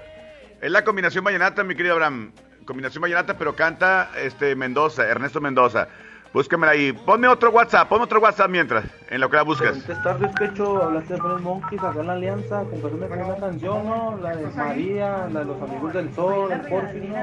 Es 0.61 0.73
la 0.73 0.83
combinación 0.83 1.23
vallenata, 1.23 1.63
mi 1.63 1.77
querido 1.77 1.95
Abraham. 1.95 2.33
Combinación 2.65 3.03
vallenata, 3.03 3.39
pero 3.39 3.55
canta 3.55 4.11
este 4.21 4.57
Mendoza, 4.57 5.07
Ernesto 5.07 5.41
Mendoza. 5.41 5.87
Búscamela 6.35 6.73
ahí. 6.73 6.93
Ponme 6.93 7.29
otro 7.29 7.51
WhatsApp, 7.51 7.89
ponme 7.89 8.07
otro 8.07 8.19
WhatsApp 8.19 8.51
mientras, 8.51 8.85
en 9.09 9.21
lo 9.21 9.31
que 9.31 9.37
la 9.37 9.43
buscas. 9.43 9.87
Buenas 9.87 10.03
tardes, 10.03 10.33
Pecho. 10.37 10.83
Hablaste 10.83 11.15
de 11.15 11.21
Fred 11.21 11.39
Monkeys 11.39 11.81
acá 11.81 12.01
en 12.01 12.07
la 12.09 12.13
Alianza. 12.15 12.65
Compartirme 12.65 13.07
con 13.07 13.23
una 13.23 13.37
canción, 13.37 13.87
¿no? 13.87 14.19
La 14.21 14.35
de 14.35 14.47
María, 14.49 15.29
la 15.33 15.41
de 15.41 15.45
los 15.45 15.63
Amigos 15.63 15.93
del 15.93 16.13
Sol, 16.13 16.51
el 16.51 16.61
Porfi, 16.63 16.99
¿no? 17.07 17.17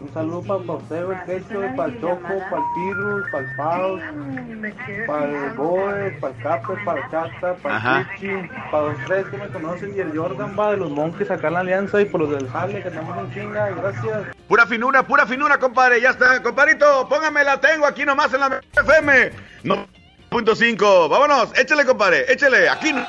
Un 0.00 0.12
saludo 0.12 0.42
para 0.42 0.62
pa 0.64 0.72
usted, 0.72 1.08
el 1.08 1.20
Pecho, 1.24 1.60
para 1.76 1.92
el 1.92 2.00
Choco, 2.00 2.20
para 2.20 2.56
el 2.56 2.68
Pirus, 2.74 3.24
para 3.30 3.44
el 3.44 3.56
Faust, 3.56 5.06
para 5.06 5.24
el 5.24 5.50
Boe, 5.54 6.10
para 6.20 6.34
el 6.34 6.42
Capper, 6.42 6.84
para 6.84 7.00
el 7.00 7.10
Chata, 7.10 7.54
para 7.62 8.00
el 8.00 8.08
Chichi, 8.16 8.48
para 8.72 8.82
los 8.88 9.04
tres 9.06 9.26
que 9.26 9.36
me 9.36 9.48
conocen 9.50 9.96
y 9.96 10.00
el 10.00 10.18
Jordan 10.18 10.56
va 10.58 10.72
de 10.72 10.78
los 10.78 10.90
Monkeys 10.90 11.30
acá 11.30 11.46
en 11.46 11.54
la 11.54 11.60
Alianza 11.60 12.00
y 12.00 12.06
por 12.06 12.22
los 12.22 12.30
del 12.30 12.48
Jale 12.48 12.82
que 12.82 12.88
estamos 12.88 13.16
en 13.18 13.34
chinga. 13.34 13.70
Gracias. 13.70 14.37
Pura 14.48 14.66
finura, 14.66 15.02
pura 15.02 15.26
finura, 15.26 15.58
compadre. 15.58 16.00
Ya 16.00 16.10
está, 16.10 16.42
compadrito. 16.42 17.06
Póngame 17.08 17.44
la 17.44 17.60
tengo 17.60 17.84
aquí 17.84 18.04
nomás 18.06 18.32
en 18.32 18.40
la 18.40 18.60
FM. 18.72 19.30
No. 19.62 19.86
Punto 20.30 20.56
5. 20.56 21.08
Vámonos, 21.08 21.56
échale, 21.58 21.84
compadre, 21.84 22.24
échale. 22.32 22.68
Aquí 22.68 22.92
no. 22.92 23.06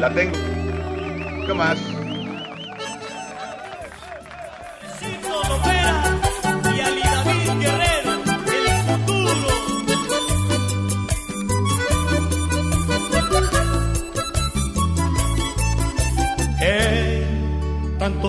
La 0.00 0.10
tengo. 0.12 0.36
¿Qué 1.46 1.54
más? 1.54 1.78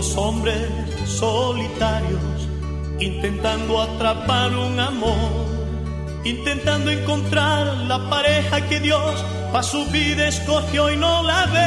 Tantos 0.04 0.18
hombres 0.18 0.60
solitarios 1.06 2.50
intentando 3.00 3.82
atrapar 3.82 4.56
un 4.56 4.80
amor, 4.80 5.16
intentando 6.24 6.92
encontrar 6.92 7.66
la 7.88 8.10
pareja 8.10 8.68
que 8.68 8.80
Dios 8.80 9.24
para 9.52 9.64
su 9.64 9.86
vida 9.88 10.28
escogió 10.28 10.92
y 10.92 10.98
no 10.98 11.24
la 11.24 11.46
ve. 11.48 11.62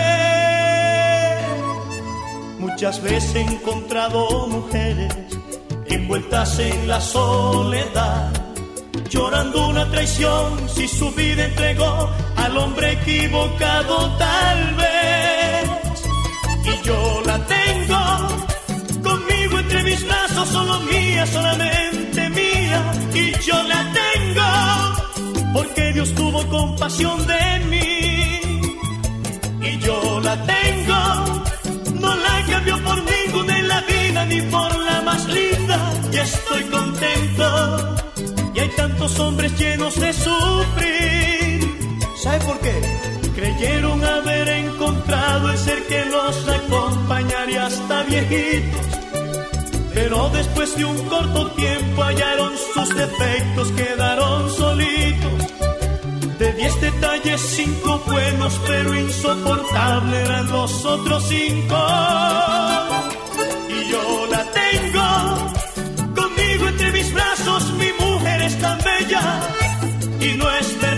Muchas 2.58 3.02
veces 3.02 3.34
he 3.36 3.40
encontrado 3.40 4.46
mujeres 4.48 5.14
envueltas 5.86 6.58
en 6.58 6.88
la 6.88 7.00
soledad, 7.00 8.32
llorando 9.08 9.68
una 9.68 9.90
traición 9.90 10.68
si 10.68 10.88
su 10.88 11.10
vida 11.12 11.44
entregó 11.44 12.10
al 12.36 12.56
hombre 12.58 12.92
equivocado 12.92 14.10
tal 14.18 14.74
vez. 14.74 15.70
Y 16.64 16.86
yo 16.86 17.22
la 17.24 17.38
tengo 17.46 18.05
mis 19.86 20.04
brazos, 20.04 20.48
solo 20.48 20.80
mía, 20.80 21.24
solamente 21.26 22.28
mía. 22.30 22.78
Y 23.14 23.24
yo 23.46 23.62
la 23.62 23.80
tengo 24.00 24.48
porque 25.54 25.92
Dios 25.92 26.12
tuvo 26.14 26.40
compasión 26.48 27.16
de 27.26 27.44
mí. 27.70 28.00
Y 29.68 29.78
yo 29.78 30.20
la 30.28 30.34
tengo, 30.54 31.00
no 32.00 32.10
la 32.24 32.34
cambió 32.50 32.76
por 32.82 32.98
ninguna 33.14 33.58
en 33.58 33.68
la 33.68 33.80
vida 33.82 34.24
ni 34.26 34.40
por 34.54 34.70
la 34.88 35.00
más 35.02 35.22
linda. 35.26 35.78
Y 36.12 36.16
estoy 36.16 36.62
contento. 36.64 37.46
Y 38.54 38.58
hay 38.58 38.68
tantos 38.76 39.18
hombres 39.20 39.56
llenos 39.58 39.94
de 40.00 40.12
sufrir. 40.12 41.60
¿Sabe 42.22 42.38
por 42.44 42.58
qué? 42.60 42.76
Creyeron 43.36 44.02
haber 44.04 44.48
encontrado 44.48 45.50
el 45.50 45.58
ser 45.58 45.80
que 45.86 46.04
los 46.06 46.48
acompañaría 46.48 47.66
hasta 47.66 48.02
viejitos. 48.04 48.95
Pero 50.08 50.28
después 50.28 50.76
de 50.76 50.84
un 50.84 50.96
corto 51.08 51.50
tiempo 51.56 52.04
hallaron 52.04 52.52
sus 52.72 52.94
defectos, 52.94 53.72
quedaron 53.72 54.48
solitos. 54.50 55.32
De 56.38 56.52
diez 56.52 56.80
detalles, 56.80 57.40
cinco 57.40 58.00
buenos, 58.06 58.60
pero 58.68 58.94
insoportables 58.94 60.28
eran 60.28 60.48
los 60.52 60.84
otros 60.84 61.24
cinco. 61.28 61.76
Y 63.68 63.90
yo 63.90 64.26
la 64.30 64.44
tengo 64.52 65.52
conmigo 66.14 66.68
entre 66.68 66.92
mis 66.92 67.12
brazos, 67.12 67.72
mi 67.72 67.90
mujer 67.98 68.42
es 68.42 68.56
tan 68.60 68.78
bella 68.78 69.40
y 70.20 70.36
no 70.36 70.48
es 70.52 70.66
perfecta, 70.66 70.95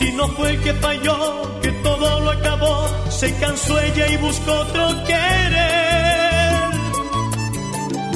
Si 0.00 0.10
no 0.12 0.26
fue 0.28 0.52
el 0.52 0.62
que 0.62 0.72
falló, 0.72 1.60
que 1.60 1.72
todo 1.72 2.20
lo 2.20 2.30
acabó, 2.30 2.88
se 3.10 3.34
cansó 3.36 3.78
ella 3.78 4.08
y 4.08 4.16
buscó 4.16 4.50
otro 4.50 5.04
querer. 5.04 6.70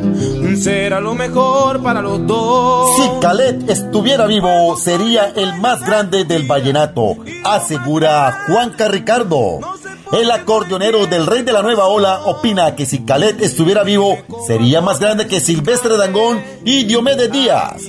Será 0.56 1.00
lo 1.00 1.14
mejor 1.14 1.82
para 1.82 2.02
los 2.02 2.26
dos. 2.26 2.96
Si 2.96 3.10
Calet 3.20 3.68
estuviera 3.68 4.26
vivo, 4.26 4.76
sería 4.76 5.32
el 5.34 5.54
más 5.60 5.80
grande 5.80 6.24
del 6.24 6.46
vallenato, 6.46 7.16
asegura 7.44 8.44
Juanca 8.46 8.88
Ricardo. 8.88 9.60
El 10.12 10.30
acordeonero 10.30 11.06
del 11.06 11.26
rey 11.26 11.42
de 11.42 11.52
la 11.52 11.62
nueva 11.62 11.86
ola 11.86 12.20
opina 12.26 12.76
que 12.76 12.84
si 12.84 13.00
Calet 13.00 13.40
estuviera 13.40 13.82
vivo, 13.82 14.18
sería 14.46 14.82
más 14.82 15.00
grande 15.00 15.26
que 15.26 15.40
Silvestre 15.40 15.96
Dangón 15.96 16.42
y 16.66 16.84
Diomedes 16.84 17.32
Díaz. 17.32 17.82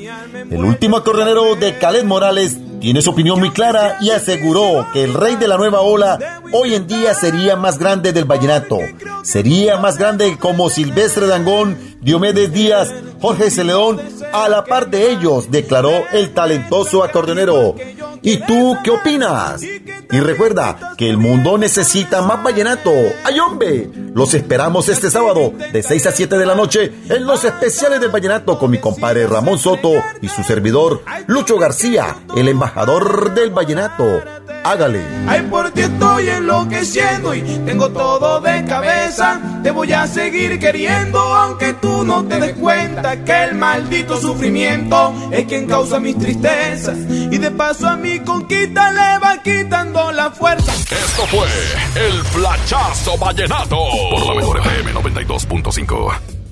El 0.49 0.63
último 0.63 0.97
acordeonero 0.97 1.55
de 1.55 1.77
Calet 1.77 2.05
Morales 2.05 2.57
tiene 2.79 3.01
su 3.01 3.11
opinión 3.11 3.39
muy 3.39 3.51
clara 3.51 3.97
y 4.01 4.09
aseguró 4.11 4.87
que 4.93 5.03
el 5.03 5.13
rey 5.13 5.35
de 5.35 5.47
la 5.47 5.57
nueva 5.57 5.81
ola 5.81 6.41
hoy 6.53 6.75
en 6.75 6.87
día 6.87 7.13
sería 7.13 7.55
más 7.55 7.77
grande 7.77 8.13
del 8.13 8.25
vallenato. 8.25 8.77
Sería 9.23 9.77
más 9.77 9.97
grande 9.97 10.37
como 10.37 10.69
Silvestre 10.69 11.27
Dangón, 11.27 11.77
Diomedes 12.03 12.51
Díaz, 12.51 12.93
Jorge 13.21 13.49
Celedón, 13.49 14.01
a 14.33 14.49
la 14.49 14.65
par 14.65 14.89
de 14.89 15.11
ellos, 15.11 15.49
declaró 15.49 16.03
el 16.11 16.33
talentoso 16.33 17.03
acordeonero. 17.03 17.75
¿Y 18.21 18.37
tú 18.37 18.77
qué 18.83 18.89
opinas? 18.89 19.61
Y 19.63 20.19
recuerda 20.19 20.93
que 20.97 21.09
el 21.09 21.17
mundo 21.17 21.57
necesita 21.57 22.21
más 22.21 22.43
vallenato. 22.43 22.91
¡Ay, 23.23 23.39
hombre! 23.39 23.89
Los 24.13 24.33
esperamos 24.33 24.87
este 24.89 25.09
sábado 25.09 25.53
de 25.71 25.81
6 25.83 26.07
a 26.07 26.11
7 26.11 26.37
de 26.37 26.45
la 26.45 26.55
noche 26.55 26.91
en 27.09 27.25
los 27.25 27.43
especiales 27.43 27.99
del 27.99 28.11
vallenato 28.11 28.59
con 28.59 28.71
mi 28.71 28.77
compadre 28.77 29.25
Ramón 29.25 29.57
Soto 29.57 29.91
y 30.21 30.27
su 30.27 30.43
servidor 30.43 31.03
Lucho 31.27 31.57
García, 31.57 32.17
el 32.35 32.47
embajador 32.47 33.33
del 33.33 33.49
vallenato. 33.49 34.21
Hágale. 34.63 35.01
Ay, 35.27 35.41
por 35.49 35.71
estoy 35.75 36.29
enloqueciendo 36.29 37.33
y 37.35 37.41
tengo 37.65 37.89
todo 37.89 38.39
de 38.39 38.63
cabeza. 38.65 39.41
Te 39.61 39.71
voy 39.71 39.91
a 39.91 40.07
seguir 40.07 40.59
queriendo, 40.59 41.19
aunque 41.19 41.73
tú 41.73 41.92
no 42.01 42.23
te 42.25 42.39
des 42.39 42.53
cuenta 42.53 43.23
que 43.23 43.43
el 43.43 43.55
maldito 43.55 44.19
sufrimiento 44.19 45.13
es 45.31 45.45
quien 45.45 45.67
causa 45.67 45.99
mis 45.99 46.17
tristezas. 46.17 46.97
Y 47.09 47.37
de 47.37 47.51
paso 47.51 47.87
a 47.87 47.95
mi 47.95 48.19
conquista 48.19 48.91
le 48.91 49.19
va 49.19 49.41
quitando 49.43 50.11
la 50.11 50.31
fuerza. 50.31 50.71
Esto 50.73 51.25
fue 51.27 51.47
el 51.95 52.23
Flachazo 52.23 53.17
Vallenato. 53.17 53.77
Por 54.11 54.27
la 54.27 54.35
mejor 54.35 54.59
FM 54.59 54.93
92.5. 54.93 56.42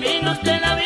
caminos 0.00 0.40
de 0.42 0.60
la 0.60 0.77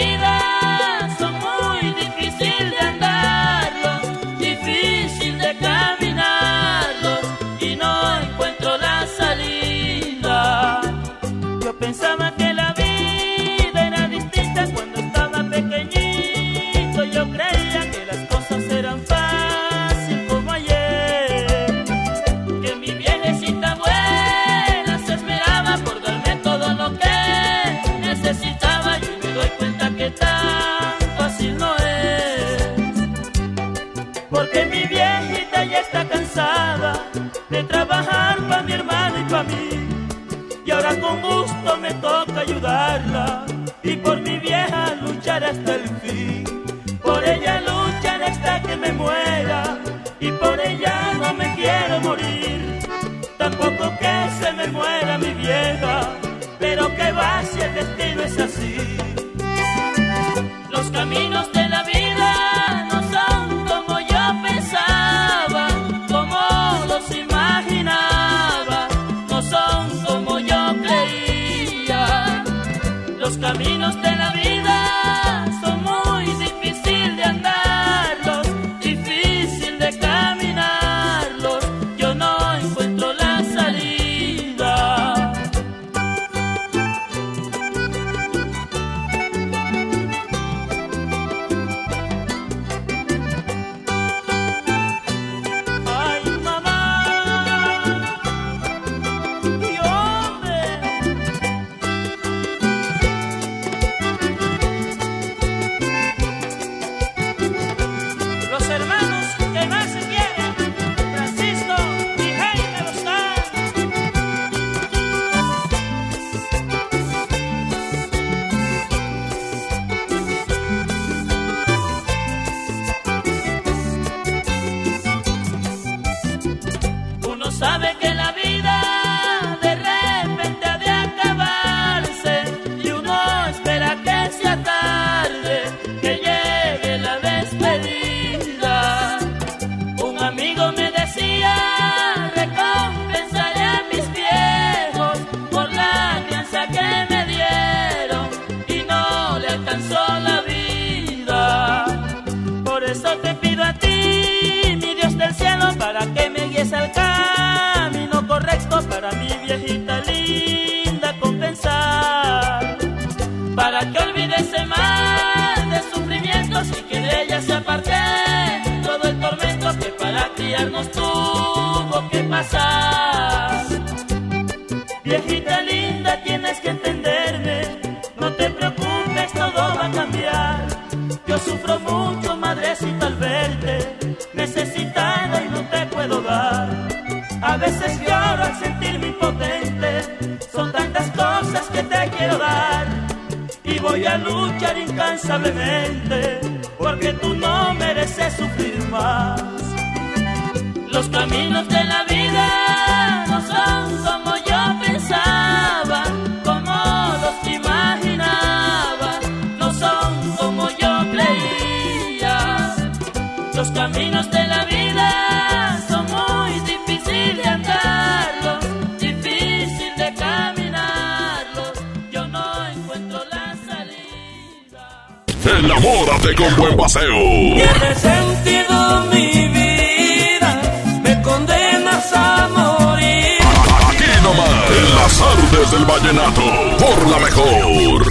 Enamórate 225.82 226.34
con 226.36 226.56
buen 226.56 226.76
paseo. 226.76 227.18
Tiene 227.54 227.94
sentido 227.96 229.04
mi 229.12 229.48
vida, 229.48 230.62
me 231.02 231.20
condenas 231.22 232.12
a 232.12 232.48
morir. 232.48 233.40
Aquí 233.88 234.04
nomás, 234.22 234.70
en 234.70 234.94
las 234.94 235.20
artes 235.20 235.70
del 235.72 235.84
vallenato, 235.84 236.42
por 236.78 237.10
la 237.10 237.18
mejor. 237.18 238.06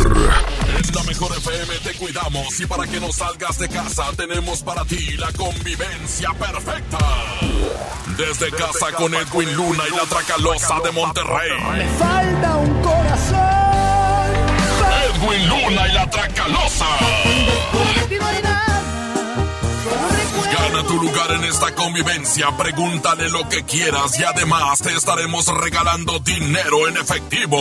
En 0.68 0.96
la 0.96 1.04
mejor 1.04 1.32
FM 1.38 1.76
te 1.82 1.94
cuidamos 1.94 2.60
y 2.60 2.66
para 2.66 2.86
que 2.88 3.00
no 3.00 3.10
salgas 3.14 3.58
de 3.58 3.70
casa 3.70 4.04
tenemos 4.18 4.64
para 4.64 4.84
ti 4.84 5.16
la 5.18 5.32
convivencia 5.32 6.30
perfecta. 6.34 6.98
Desde 8.18 8.52
casa 8.52 8.92
con 8.98 9.14
Edwin 9.16 9.56
Luna 9.56 9.84
y 9.90 9.96
la 9.96 10.04
Tracalosa 10.04 10.78
de 10.84 10.92
Monterrey. 10.92 11.88
Falta 11.98 12.58
un 12.58 12.82
corazón. 12.82 13.61
Edwin 15.22 15.50
Luna 15.50 15.88
y 15.88 15.94
la 15.94 16.10
Tracalosa. 16.10 16.86
Gana 20.52 20.84
tu 20.88 21.00
lugar 21.00 21.32
en 21.32 21.44
esta 21.44 21.76
convivencia, 21.76 22.48
pregúntale 22.58 23.30
lo 23.30 23.48
que 23.48 23.64
quieras 23.64 24.20
y 24.20 24.24
además 24.24 24.80
te 24.80 24.96
estaremos 24.96 25.46
regalando 25.48 26.20
dinero 26.20 26.88
en 26.88 26.98
efectivo. 26.98 27.60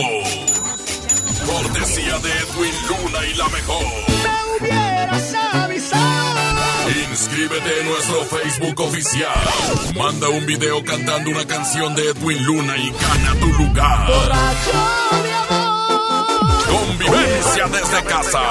Cortesía 1.45 2.17
de 2.19 2.31
Edwin 2.31 2.73
Luna 2.87 3.25
y 3.31 3.33
la 3.35 3.47
mejor. 3.49 3.85
Inscríbete 7.11 7.81
en 7.81 7.89
nuestro 7.89 8.25
Facebook 8.25 8.79
oficial. 8.81 9.39
Manda 9.95 10.29
un 10.29 10.45
video 10.47 10.83
cantando 10.83 11.29
una 11.29 11.45
canción 11.45 11.93
de 11.95 12.09
Edwin 12.09 12.43
Luna 12.43 12.75
y 12.77 12.89
gana 12.89 13.39
tu 13.39 13.47
lugar. 13.47 14.07
Convivencia 16.71 17.67
desde 17.67 18.03
casa. 18.03 18.41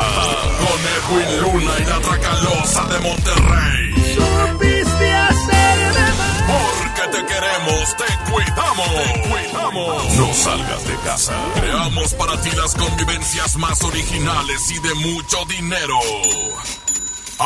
Con 0.58 0.80
Edwin 0.96 1.40
Luna 1.40 1.72
y 1.78 1.84
la 1.84 2.00
Tracalosa 2.00 2.84
de 2.84 2.98
Monterrey. 3.00 4.14
Supiste 4.14 5.12
hacerme. 5.12 6.06
Porque 6.46 7.02
te 7.16 7.26
queremos, 7.26 7.96
te 7.96 8.30
cuidamos. 8.30 8.88
Te 8.94 9.28
cuidamos. 9.28 10.14
No 10.16 10.34
salgas 10.34 10.86
de 10.86 10.94
casa. 11.04 11.34
Creamos 11.54 12.14
para 12.14 12.40
ti 12.40 12.50
las 12.56 12.74
convivencias 12.74 13.56
más 13.56 13.82
originales 13.82 14.70
y 14.70 14.78
de 14.78 14.94
mucho 14.94 15.44
dinero. 15.46 15.98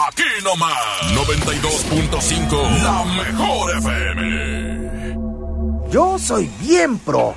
Aquí 0.08 0.24
nomás, 0.42 0.74
92.5, 1.14 2.82
la 2.82 3.04
mejor 3.04 3.78
FM. 3.78 5.14
Yo 5.88 6.18
soy 6.18 6.50
bien 6.58 6.98
pro, 6.98 7.36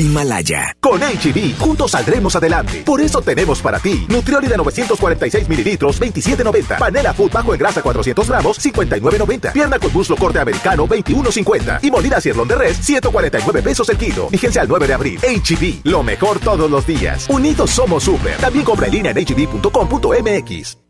Himalaya. 0.00 0.76
Con 0.80 1.00
HB, 1.00 1.58
juntos 1.58 1.92
saldremos 1.92 2.34
adelante. 2.36 2.82
Por 2.84 3.00
eso 3.00 3.20
tenemos 3.22 3.60
para 3.60 3.78
ti 3.78 4.06
Nutrioli 4.08 4.48
de 4.48 4.56
946 4.56 5.48
mililitros, 5.48 6.00
27.90. 6.00 6.78
Panela 6.78 7.14
Food 7.14 7.30
bajo 7.32 7.52
en 7.52 7.58
grasa 7.58 7.82
400 7.82 8.28
gramos, 8.28 8.58
59.90. 8.64 9.52
Pierna 9.52 9.78
con 9.78 9.92
muslo 9.92 10.16
corte 10.16 10.38
americano, 10.38 10.86
21.50. 10.86 11.80
Y 11.82 11.90
molida 11.90 12.20
cierlón 12.20 12.48
de 12.48 12.56
res, 12.56 12.76
149 12.78 13.62
pesos 13.62 13.88
el 13.88 13.96
kilo. 13.96 14.28
Vigencia 14.30 14.62
al 14.62 14.68
9 14.68 14.86
de 14.86 14.94
abril. 14.94 15.20
HB, 15.20 15.80
lo 15.84 16.02
mejor 16.02 16.38
todos 16.40 16.70
los 16.70 16.86
días. 16.86 17.26
Unidos 17.28 17.70
somos 17.70 18.04
super. 18.04 18.36
También 18.38 18.64
compra 18.64 18.86
en 18.86 18.92
línea 18.92 19.12
en 19.12 19.24
hb.com.mx. 19.24 20.89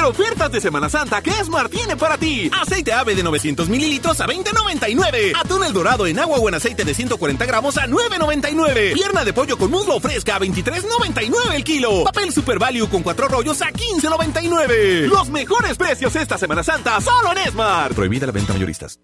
Super 0.00 0.12
ofertas 0.12 0.52
de 0.52 0.60
Semana 0.62 0.88
Santa 0.88 1.20
que 1.20 1.30
Esmar 1.30 1.68
tiene 1.68 1.94
para 1.94 2.16
ti. 2.16 2.50
Aceite 2.58 2.92
ave 2.92 3.14
de 3.14 3.22
900 3.22 3.68
mililitros 3.68 4.18
a 4.20 4.26
20.99. 4.26 5.32
Atún 5.38 5.62
el 5.62 5.74
dorado 5.74 6.06
en 6.06 6.18
agua 6.18 6.38
o 6.38 6.48
en 6.48 6.54
aceite 6.54 6.84
de 6.84 6.94
140 6.94 7.44
gramos 7.44 7.76
a 7.76 7.86
9.99. 7.86 8.94
Pierna 8.94 9.24
de 9.24 9.32
pollo 9.34 9.58
con 9.58 9.70
muslo 9.70 10.00
fresca 10.00 10.36
a 10.36 10.40
23.99 10.40 11.54
el 11.54 11.64
kilo. 11.64 12.04
Papel 12.04 12.32
Super 12.32 12.58
Value 12.58 12.88
con 12.88 13.02
cuatro 13.02 13.28
rollos 13.28 13.60
a 13.60 13.66
15.99. 13.66 15.06
Los 15.06 15.28
mejores 15.28 15.76
precios 15.76 16.16
esta 16.16 16.38
Semana 16.38 16.62
Santa 16.62 16.98
solo 17.00 17.32
en 17.32 17.38
Esmar. 17.38 17.94
Prohibida 17.94 18.24
la 18.26 18.32
venta 18.32 18.54
mayoristas. 18.54 18.98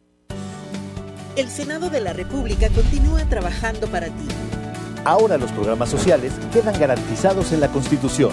El 1.37 1.51
Senado 1.51 1.91
de 1.91 2.01
la 2.01 2.15
República 2.15 2.71
continúa 2.71 3.29
trabajando 3.29 3.87
para 3.89 4.07
ti. 4.07 4.29
Ahora 5.05 5.37
los 5.37 5.53
programas 5.53 5.91
sociales 5.91 6.33
quedan 6.55 6.79
garantizados 6.81 7.53
en 7.53 7.61
la 7.61 7.69
Constitución. 7.69 8.33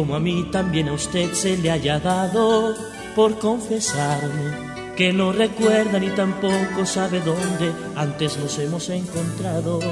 Como 0.00 0.16
a 0.16 0.18
mí 0.18 0.48
también 0.50 0.88
a 0.88 0.94
usted 0.94 1.34
se 1.34 1.58
le 1.58 1.70
haya 1.70 2.00
dado 2.00 2.74
por 3.14 3.38
confesarme 3.38 4.94
que 4.96 5.12
no 5.12 5.30
recuerda 5.30 5.98
ni 5.98 6.08
tampoco 6.08 6.86
sabe 6.86 7.20
dónde 7.20 7.70
antes 7.94 8.38
nos 8.38 8.58
hemos 8.58 8.88
encontrado. 8.88 9.78
Que 9.78 9.86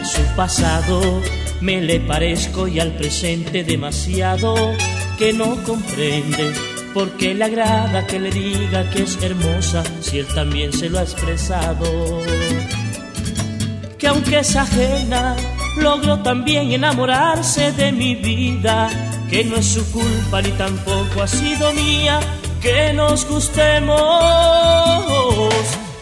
a 0.00 0.04
su 0.06 0.22
pasado 0.34 1.20
me 1.60 1.82
le 1.82 2.00
parezco 2.00 2.66
y 2.66 2.80
al 2.80 2.96
presente 2.96 3.62
demasiado 3.62 4.54
que 5.18 5.34
no 5.34 5.62
comprende 5.64 6.54
por 6.94 7.10
qué 7.18 7.34
le 7.34 7.44
agrada 7.44 8.06
que 8.06 8.20
le 8.20 8.30
diga 8.30 8.88
que 8.88 9.02
es 9.02 9.22
hermosa 9.22 9.84
si 10.00 10.20
él 10.20 10.26
también 10.34 10.72
se 10.72 10.88
lo 10.88 10.98
ha 10.98 11.02
expresado 11.02 12.22
que 14.02 14.08
aunque 14.08 14.40
es 14.40 14.56
ajena, 14.56 15.36
logró 15.76 16.18
también 16.20 16.72
enamorarse 16.72 17.72
de 17.72 17.92
mi 17.92 18.14
vida, 18.14 18.88
que 19.30 19.44
no 19.44 19.56
es 19.56 19.66
su 19.66 19.90
culpa 19.92 20.42
ni 20.42 20.50
tampoco 20.52 21.22
ha 21.22 21.28
sido 21.28 21.72
mía, 21.72 22.20
que 22.60 22.92
nos 22.92 23.26
gustemos, 23.26 23.96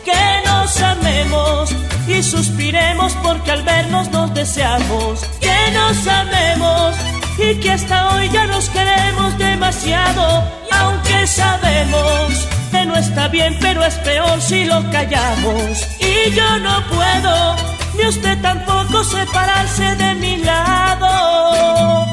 que 0.04 0.42
nos 0.44 0.80
amemos 0.82 1.70
y 2.08 2.22
suspiremos 2.22 3.12
porque 3.22 3.52
al 3.52 3.62
vernos 3.62 4.10
nos 4.10 4.34
deseamos, 4.34 5.20
que 5.40 5.70
nos 5.72 6.06
amemos 6.06 6.96
y 7.38 7.54
que 7.56 7.70
hasta 7.70 8.14
hoy 8.14 8.28
ya 8.30 8.46
nos 8.46 8.68
queremos 8.68 9.38
demasiado, 9.38 10.44
y 10.70 10.74
aunque 10.74 11.26
sabemos 11.26 12.48
que 12.70 12.84
no 12.86 12.96
está 12.96 13.28
bien, 13.28 13.56
pero 13.60 13.84
es 13.84 13.94
peor 13.94 14.40
si 14.40 14.64
lo 14.64 14.82
callamos, 14.90 15.88
y 16.00 16.30
yo 16.32 16.58
no 16.58 16.82
puedo 16.88 17.79
ni 17.96 18.06
usted 18.06 18.40
tampoco 18.40 19.04
separarse 19.04 19.96
de 19.96 20.14
mi 20.14 20.36
lado. 20.38 22.06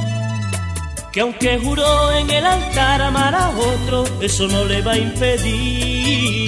Que 1.11 1.21
aunque 1.21 1.57
juró 1.57 2.11
en 2.11 2.29
el 2.29 2.45
altar 2.45 3.01
amar 3.01 3.33
a 3.33 3.49
otro, 3.49 4.05
eso 4.21 4.47
no 4.47 4.65
le 4.65 4.81
va 4.81 4.91
a 4.93 4.97
impedir 4.97 6.47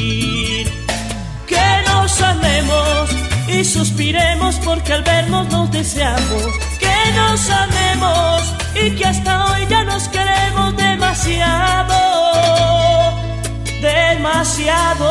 que 1.47 1.83
nos 1.87 2.21
amemos 2.21 3.09
y 3.47 3.63
suspiremos 3.63 4.55
porque 4.63 4.93
al 4.93 5.03
vernos 5.03 5.49
nos 5.49 5.71
deseamos. 5.71 6.43
Que 6.79 7.11
nos 7.15 7.49
amemos 7.49 8.43
y 8.75 8.91
que 8.91 9.05
hasta 9.05 9.45
hoy 9.45 9.65
ya 9.67 9.83
nos 9.83 10.07
queremos 10.09 10.77
demasiado, 10.77 11.95
demasiado. 13.81 15.09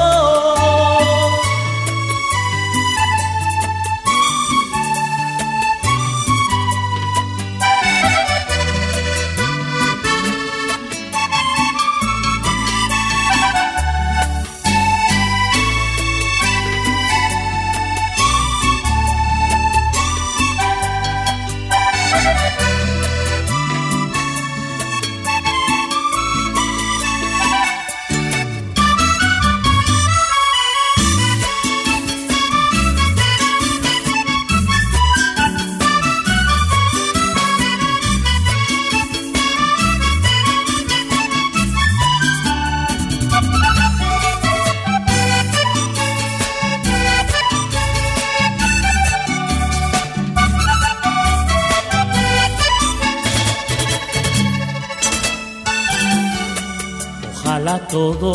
Todo 57.99 58.33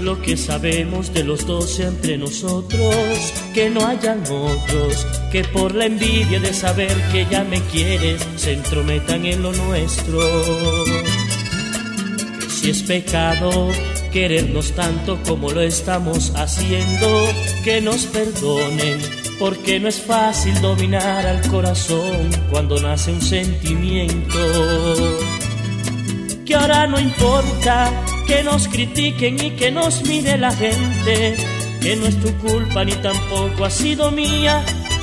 lo 0.00 0.22
que 0.22 0.34
sabemos 0.34 1.12
de 1.12 1.24
los 1.24 1.46
dos 1.46 1.78
entre 1.78 2.16
nosotros, 2.16 2.96
que 3.52 3.68
no 3.68 3.86
hayan 3.86 4.22
otros 4.22 5.06
que 5.30 5.44
por 5.44 5.74
la 5.74 5.84
envidia 5.84 6.40
de 6.40 6.54
saber 6.54 6.96
que 7.12 7.26
ya 7.30 7.44
me 7.44 7.60
quieres 7.64 8.26
se 8.36 8.54
entrometan 8.54 9.26
en 9.26 9.42
lo 9.42 9.52
nuestro. 9.52 10.20
Si 12.48 12.70
es 12.70 12.82
pecado 12.82 13.68
querernos 14.10 14.72
tanto 14.72 15.22
como 15.28 15.50
lo 15.50 15.60
estamos 15.60 16.32
haciendo, 16.34 17.28
que 17.62 17.82
nos 17.82 18.06
perdonen, 18.06 19.00
porque 19.38 19.80
no 19.80 19.88
es 19.88 20.00
fácil 20.00 20.58
dominar 20.62 21.26
al 21.26 21.46
corazón 21.48 22.30
cuando 22.50 22.80
nace 22.80 23.12
un 23.12 23.20
sentimiento 23.20 24.38
que 26.46 26.54
ahora 26.54 26.86
no 26.86 27.00
importa 27.00 27.90
que 28.26 28.42
nos 28.42 28.68
critiquen 28.68 29.42
y 29.42 29.50
que 29.52 29.70
nos 29.70 30.02
mire 30.02 30.38
la 30.38 30.50
gente, 30.52 31.36
que 31.80 31.96
no 31.96 32.06
es 32.06 32.20
tu 32.20 32.36
culpa 32.38 32.84
ni 32.84 32.92
tampoco 32.92 33.64
ha 33.64 33.70
sido 33.70 34.10
mía, 34.10 34.62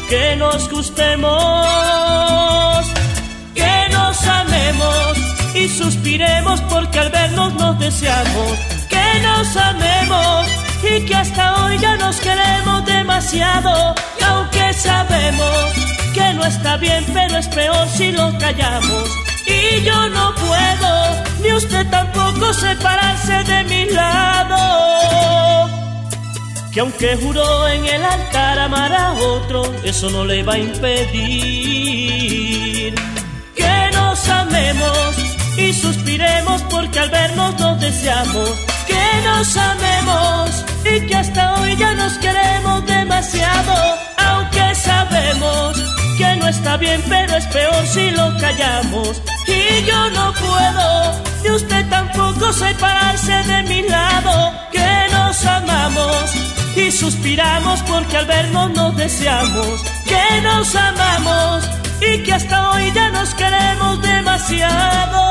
que 0.09 0.35
nos 0.35 0.69
gustemos, 0.69 1.67
que 3.53 3.89
nos 3.91 4.23
amemos 4.27 5.17
y 5.55 5.67
suspiremos 5.67 6.61
porque 6.61 6.99
al 6.99 7.09
vernos 7.09 7.53
nos 7.55 7.79
deseamos, 7.79 8.57
que 8.89 9.21
nos 9.21 9.57
amemos 9.57 10.47
y 10.83 11.05
que 11.05 11.15
hasta 11.15 11.63
hoy 11.63 11.77
ya 11.79 11.95
nos 11.97 12.19
queremos 12.19 12.85
demasiado 12.85 13.95
aunque 14.25 14.73
sabemos 14.73 15.57
que 16.13 16.33
no 16.33 16.45
está 16.45 16.77
bien 16.77 17.05
pero 17.13 17.37
es 17.37 17.47
peor 17.49 17.87
si 17.89 18.11
lo 18.11 18.37
callamos. 18.37 19.09
Y 19.45 19.81
yo 19.83 20.09
no 20.09 20.33
puedo, 20.35 21.30
ni 21.41 21.53
usted 21.53 21.87
tampoco 21.89 22.53
separarse 22.53 23.43
de 23.43 23.63
mi 23.65 23.81
que 26.71 26.79
aunque 26.79 27.17
juró 27.17 27.67
en 27.67 27.85
el 27.85 28.03
altar 28.03 28.59
amar 28.59 28.93
a 28.93 29.11
otro, 29.13 29.61
eso 29.83 30.09
no 30.09 30.23
le 30.23 30.41
va 30.41 30.53
a 30.53 30.57
impedir. 30.57 31.75
Que 33.53 33.89
nos 33.93 34.29
amemos 34.29 35.17
y 35.57 35.73
suspiremos 35.73 36.61
porque 36.69 36.99
al 36.99 37.09
vernos 37.09 37.59
nos 37.59 37.77
deseamos, 37.81 38.49
que 38.87 39.21
nos 39.25 39.57
amemos 39.57 40.63
y 40.85 41.01
que 41.07 41.15
hasta 41.15 41.59
hoy 41.59 41.75
ya 41.75 41.93
nos 41.93 42.13
queremos 42.19 42.85
demasiado, 42.85 43.97
aunque 44.17 44.73
sabemos 44.75 45.77
que 46.17 46.35
no 46.37 46.47
está 46.47 46.77
bien, 46.77 47.03
pero 47.09 47.35
es 47.35 47.47
peor 47.47 47.85
si 47.85 48.11
lo 48.11 48.31
callamos. 48.37 49.21
Y 49.47 49.83
yo 49.83 50.09
no 50.11 50.33
puedo, 50.33 51.21
ni 51.43 51.49
usted 51.51 51.89
tampoco 51.89 52.53
separarse 52.53 53.31
de 53.31 53.63
mi 53.63 53.81
lado, 53.83 54.53
que 54.71 55.07
nos 55.11 55.45
amamos 55.45 56.33
y 56.75 56.91
suspiramos 56.91 57.81
porque 57.81 58.17
al 58.17 58.25
vernos 58.25 58.71
nos 58.71 58.95
deseamos, 58.95 59.83
que 60.05 60.41
nos 60.41 60.75
amamos 60.75 61.69
y 62.01 62.23
que 62.23 62.33
hasta 62.33 62.71
hoy 62.71 62.91
ya 62.93 63.09
nos 63.09 63.33
queremos 63.35 64.01
demasiado. 64.01 65.21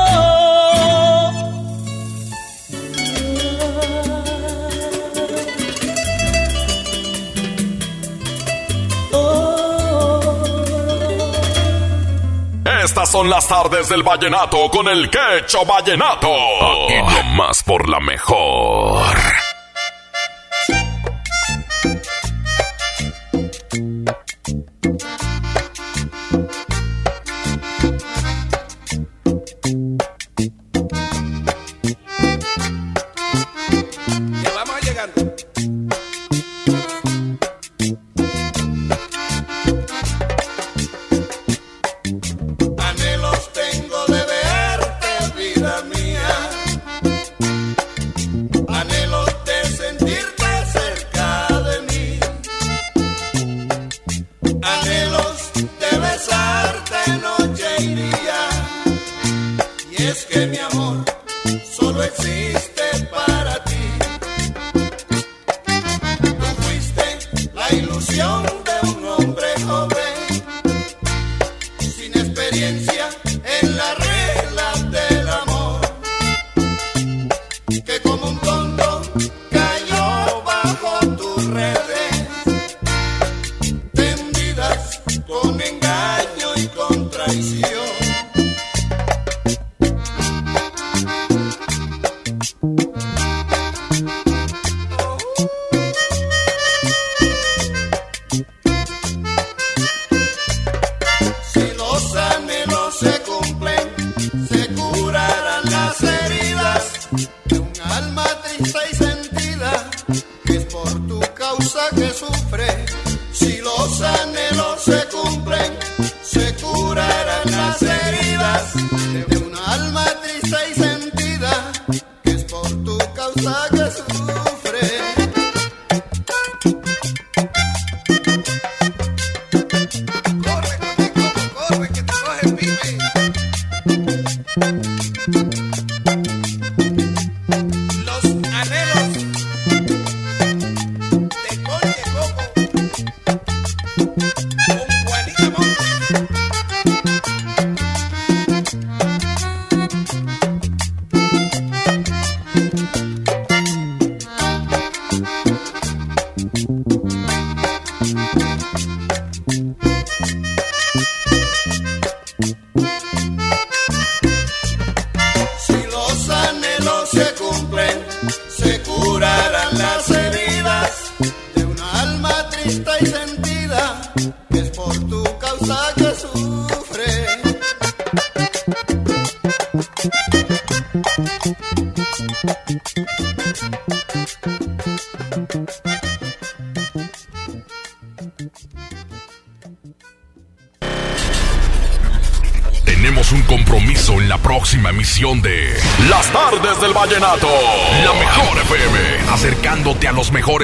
Estas 12.91 13.09
son 13.09 13.29
las 13.29 13.47
tardes 13.47 13.87
del 13.87 14.03
vallenato 14.03 14.69
con 14.69 14.85
el 14.89 15.09
quecho 15.09 15.65
vallenato. 15.65 16.27
Aquí 16.27 17.01
nomás 17.01 17.63
por 17.63 17.87
la 17.87 18.01
mejor. 18.01 19.05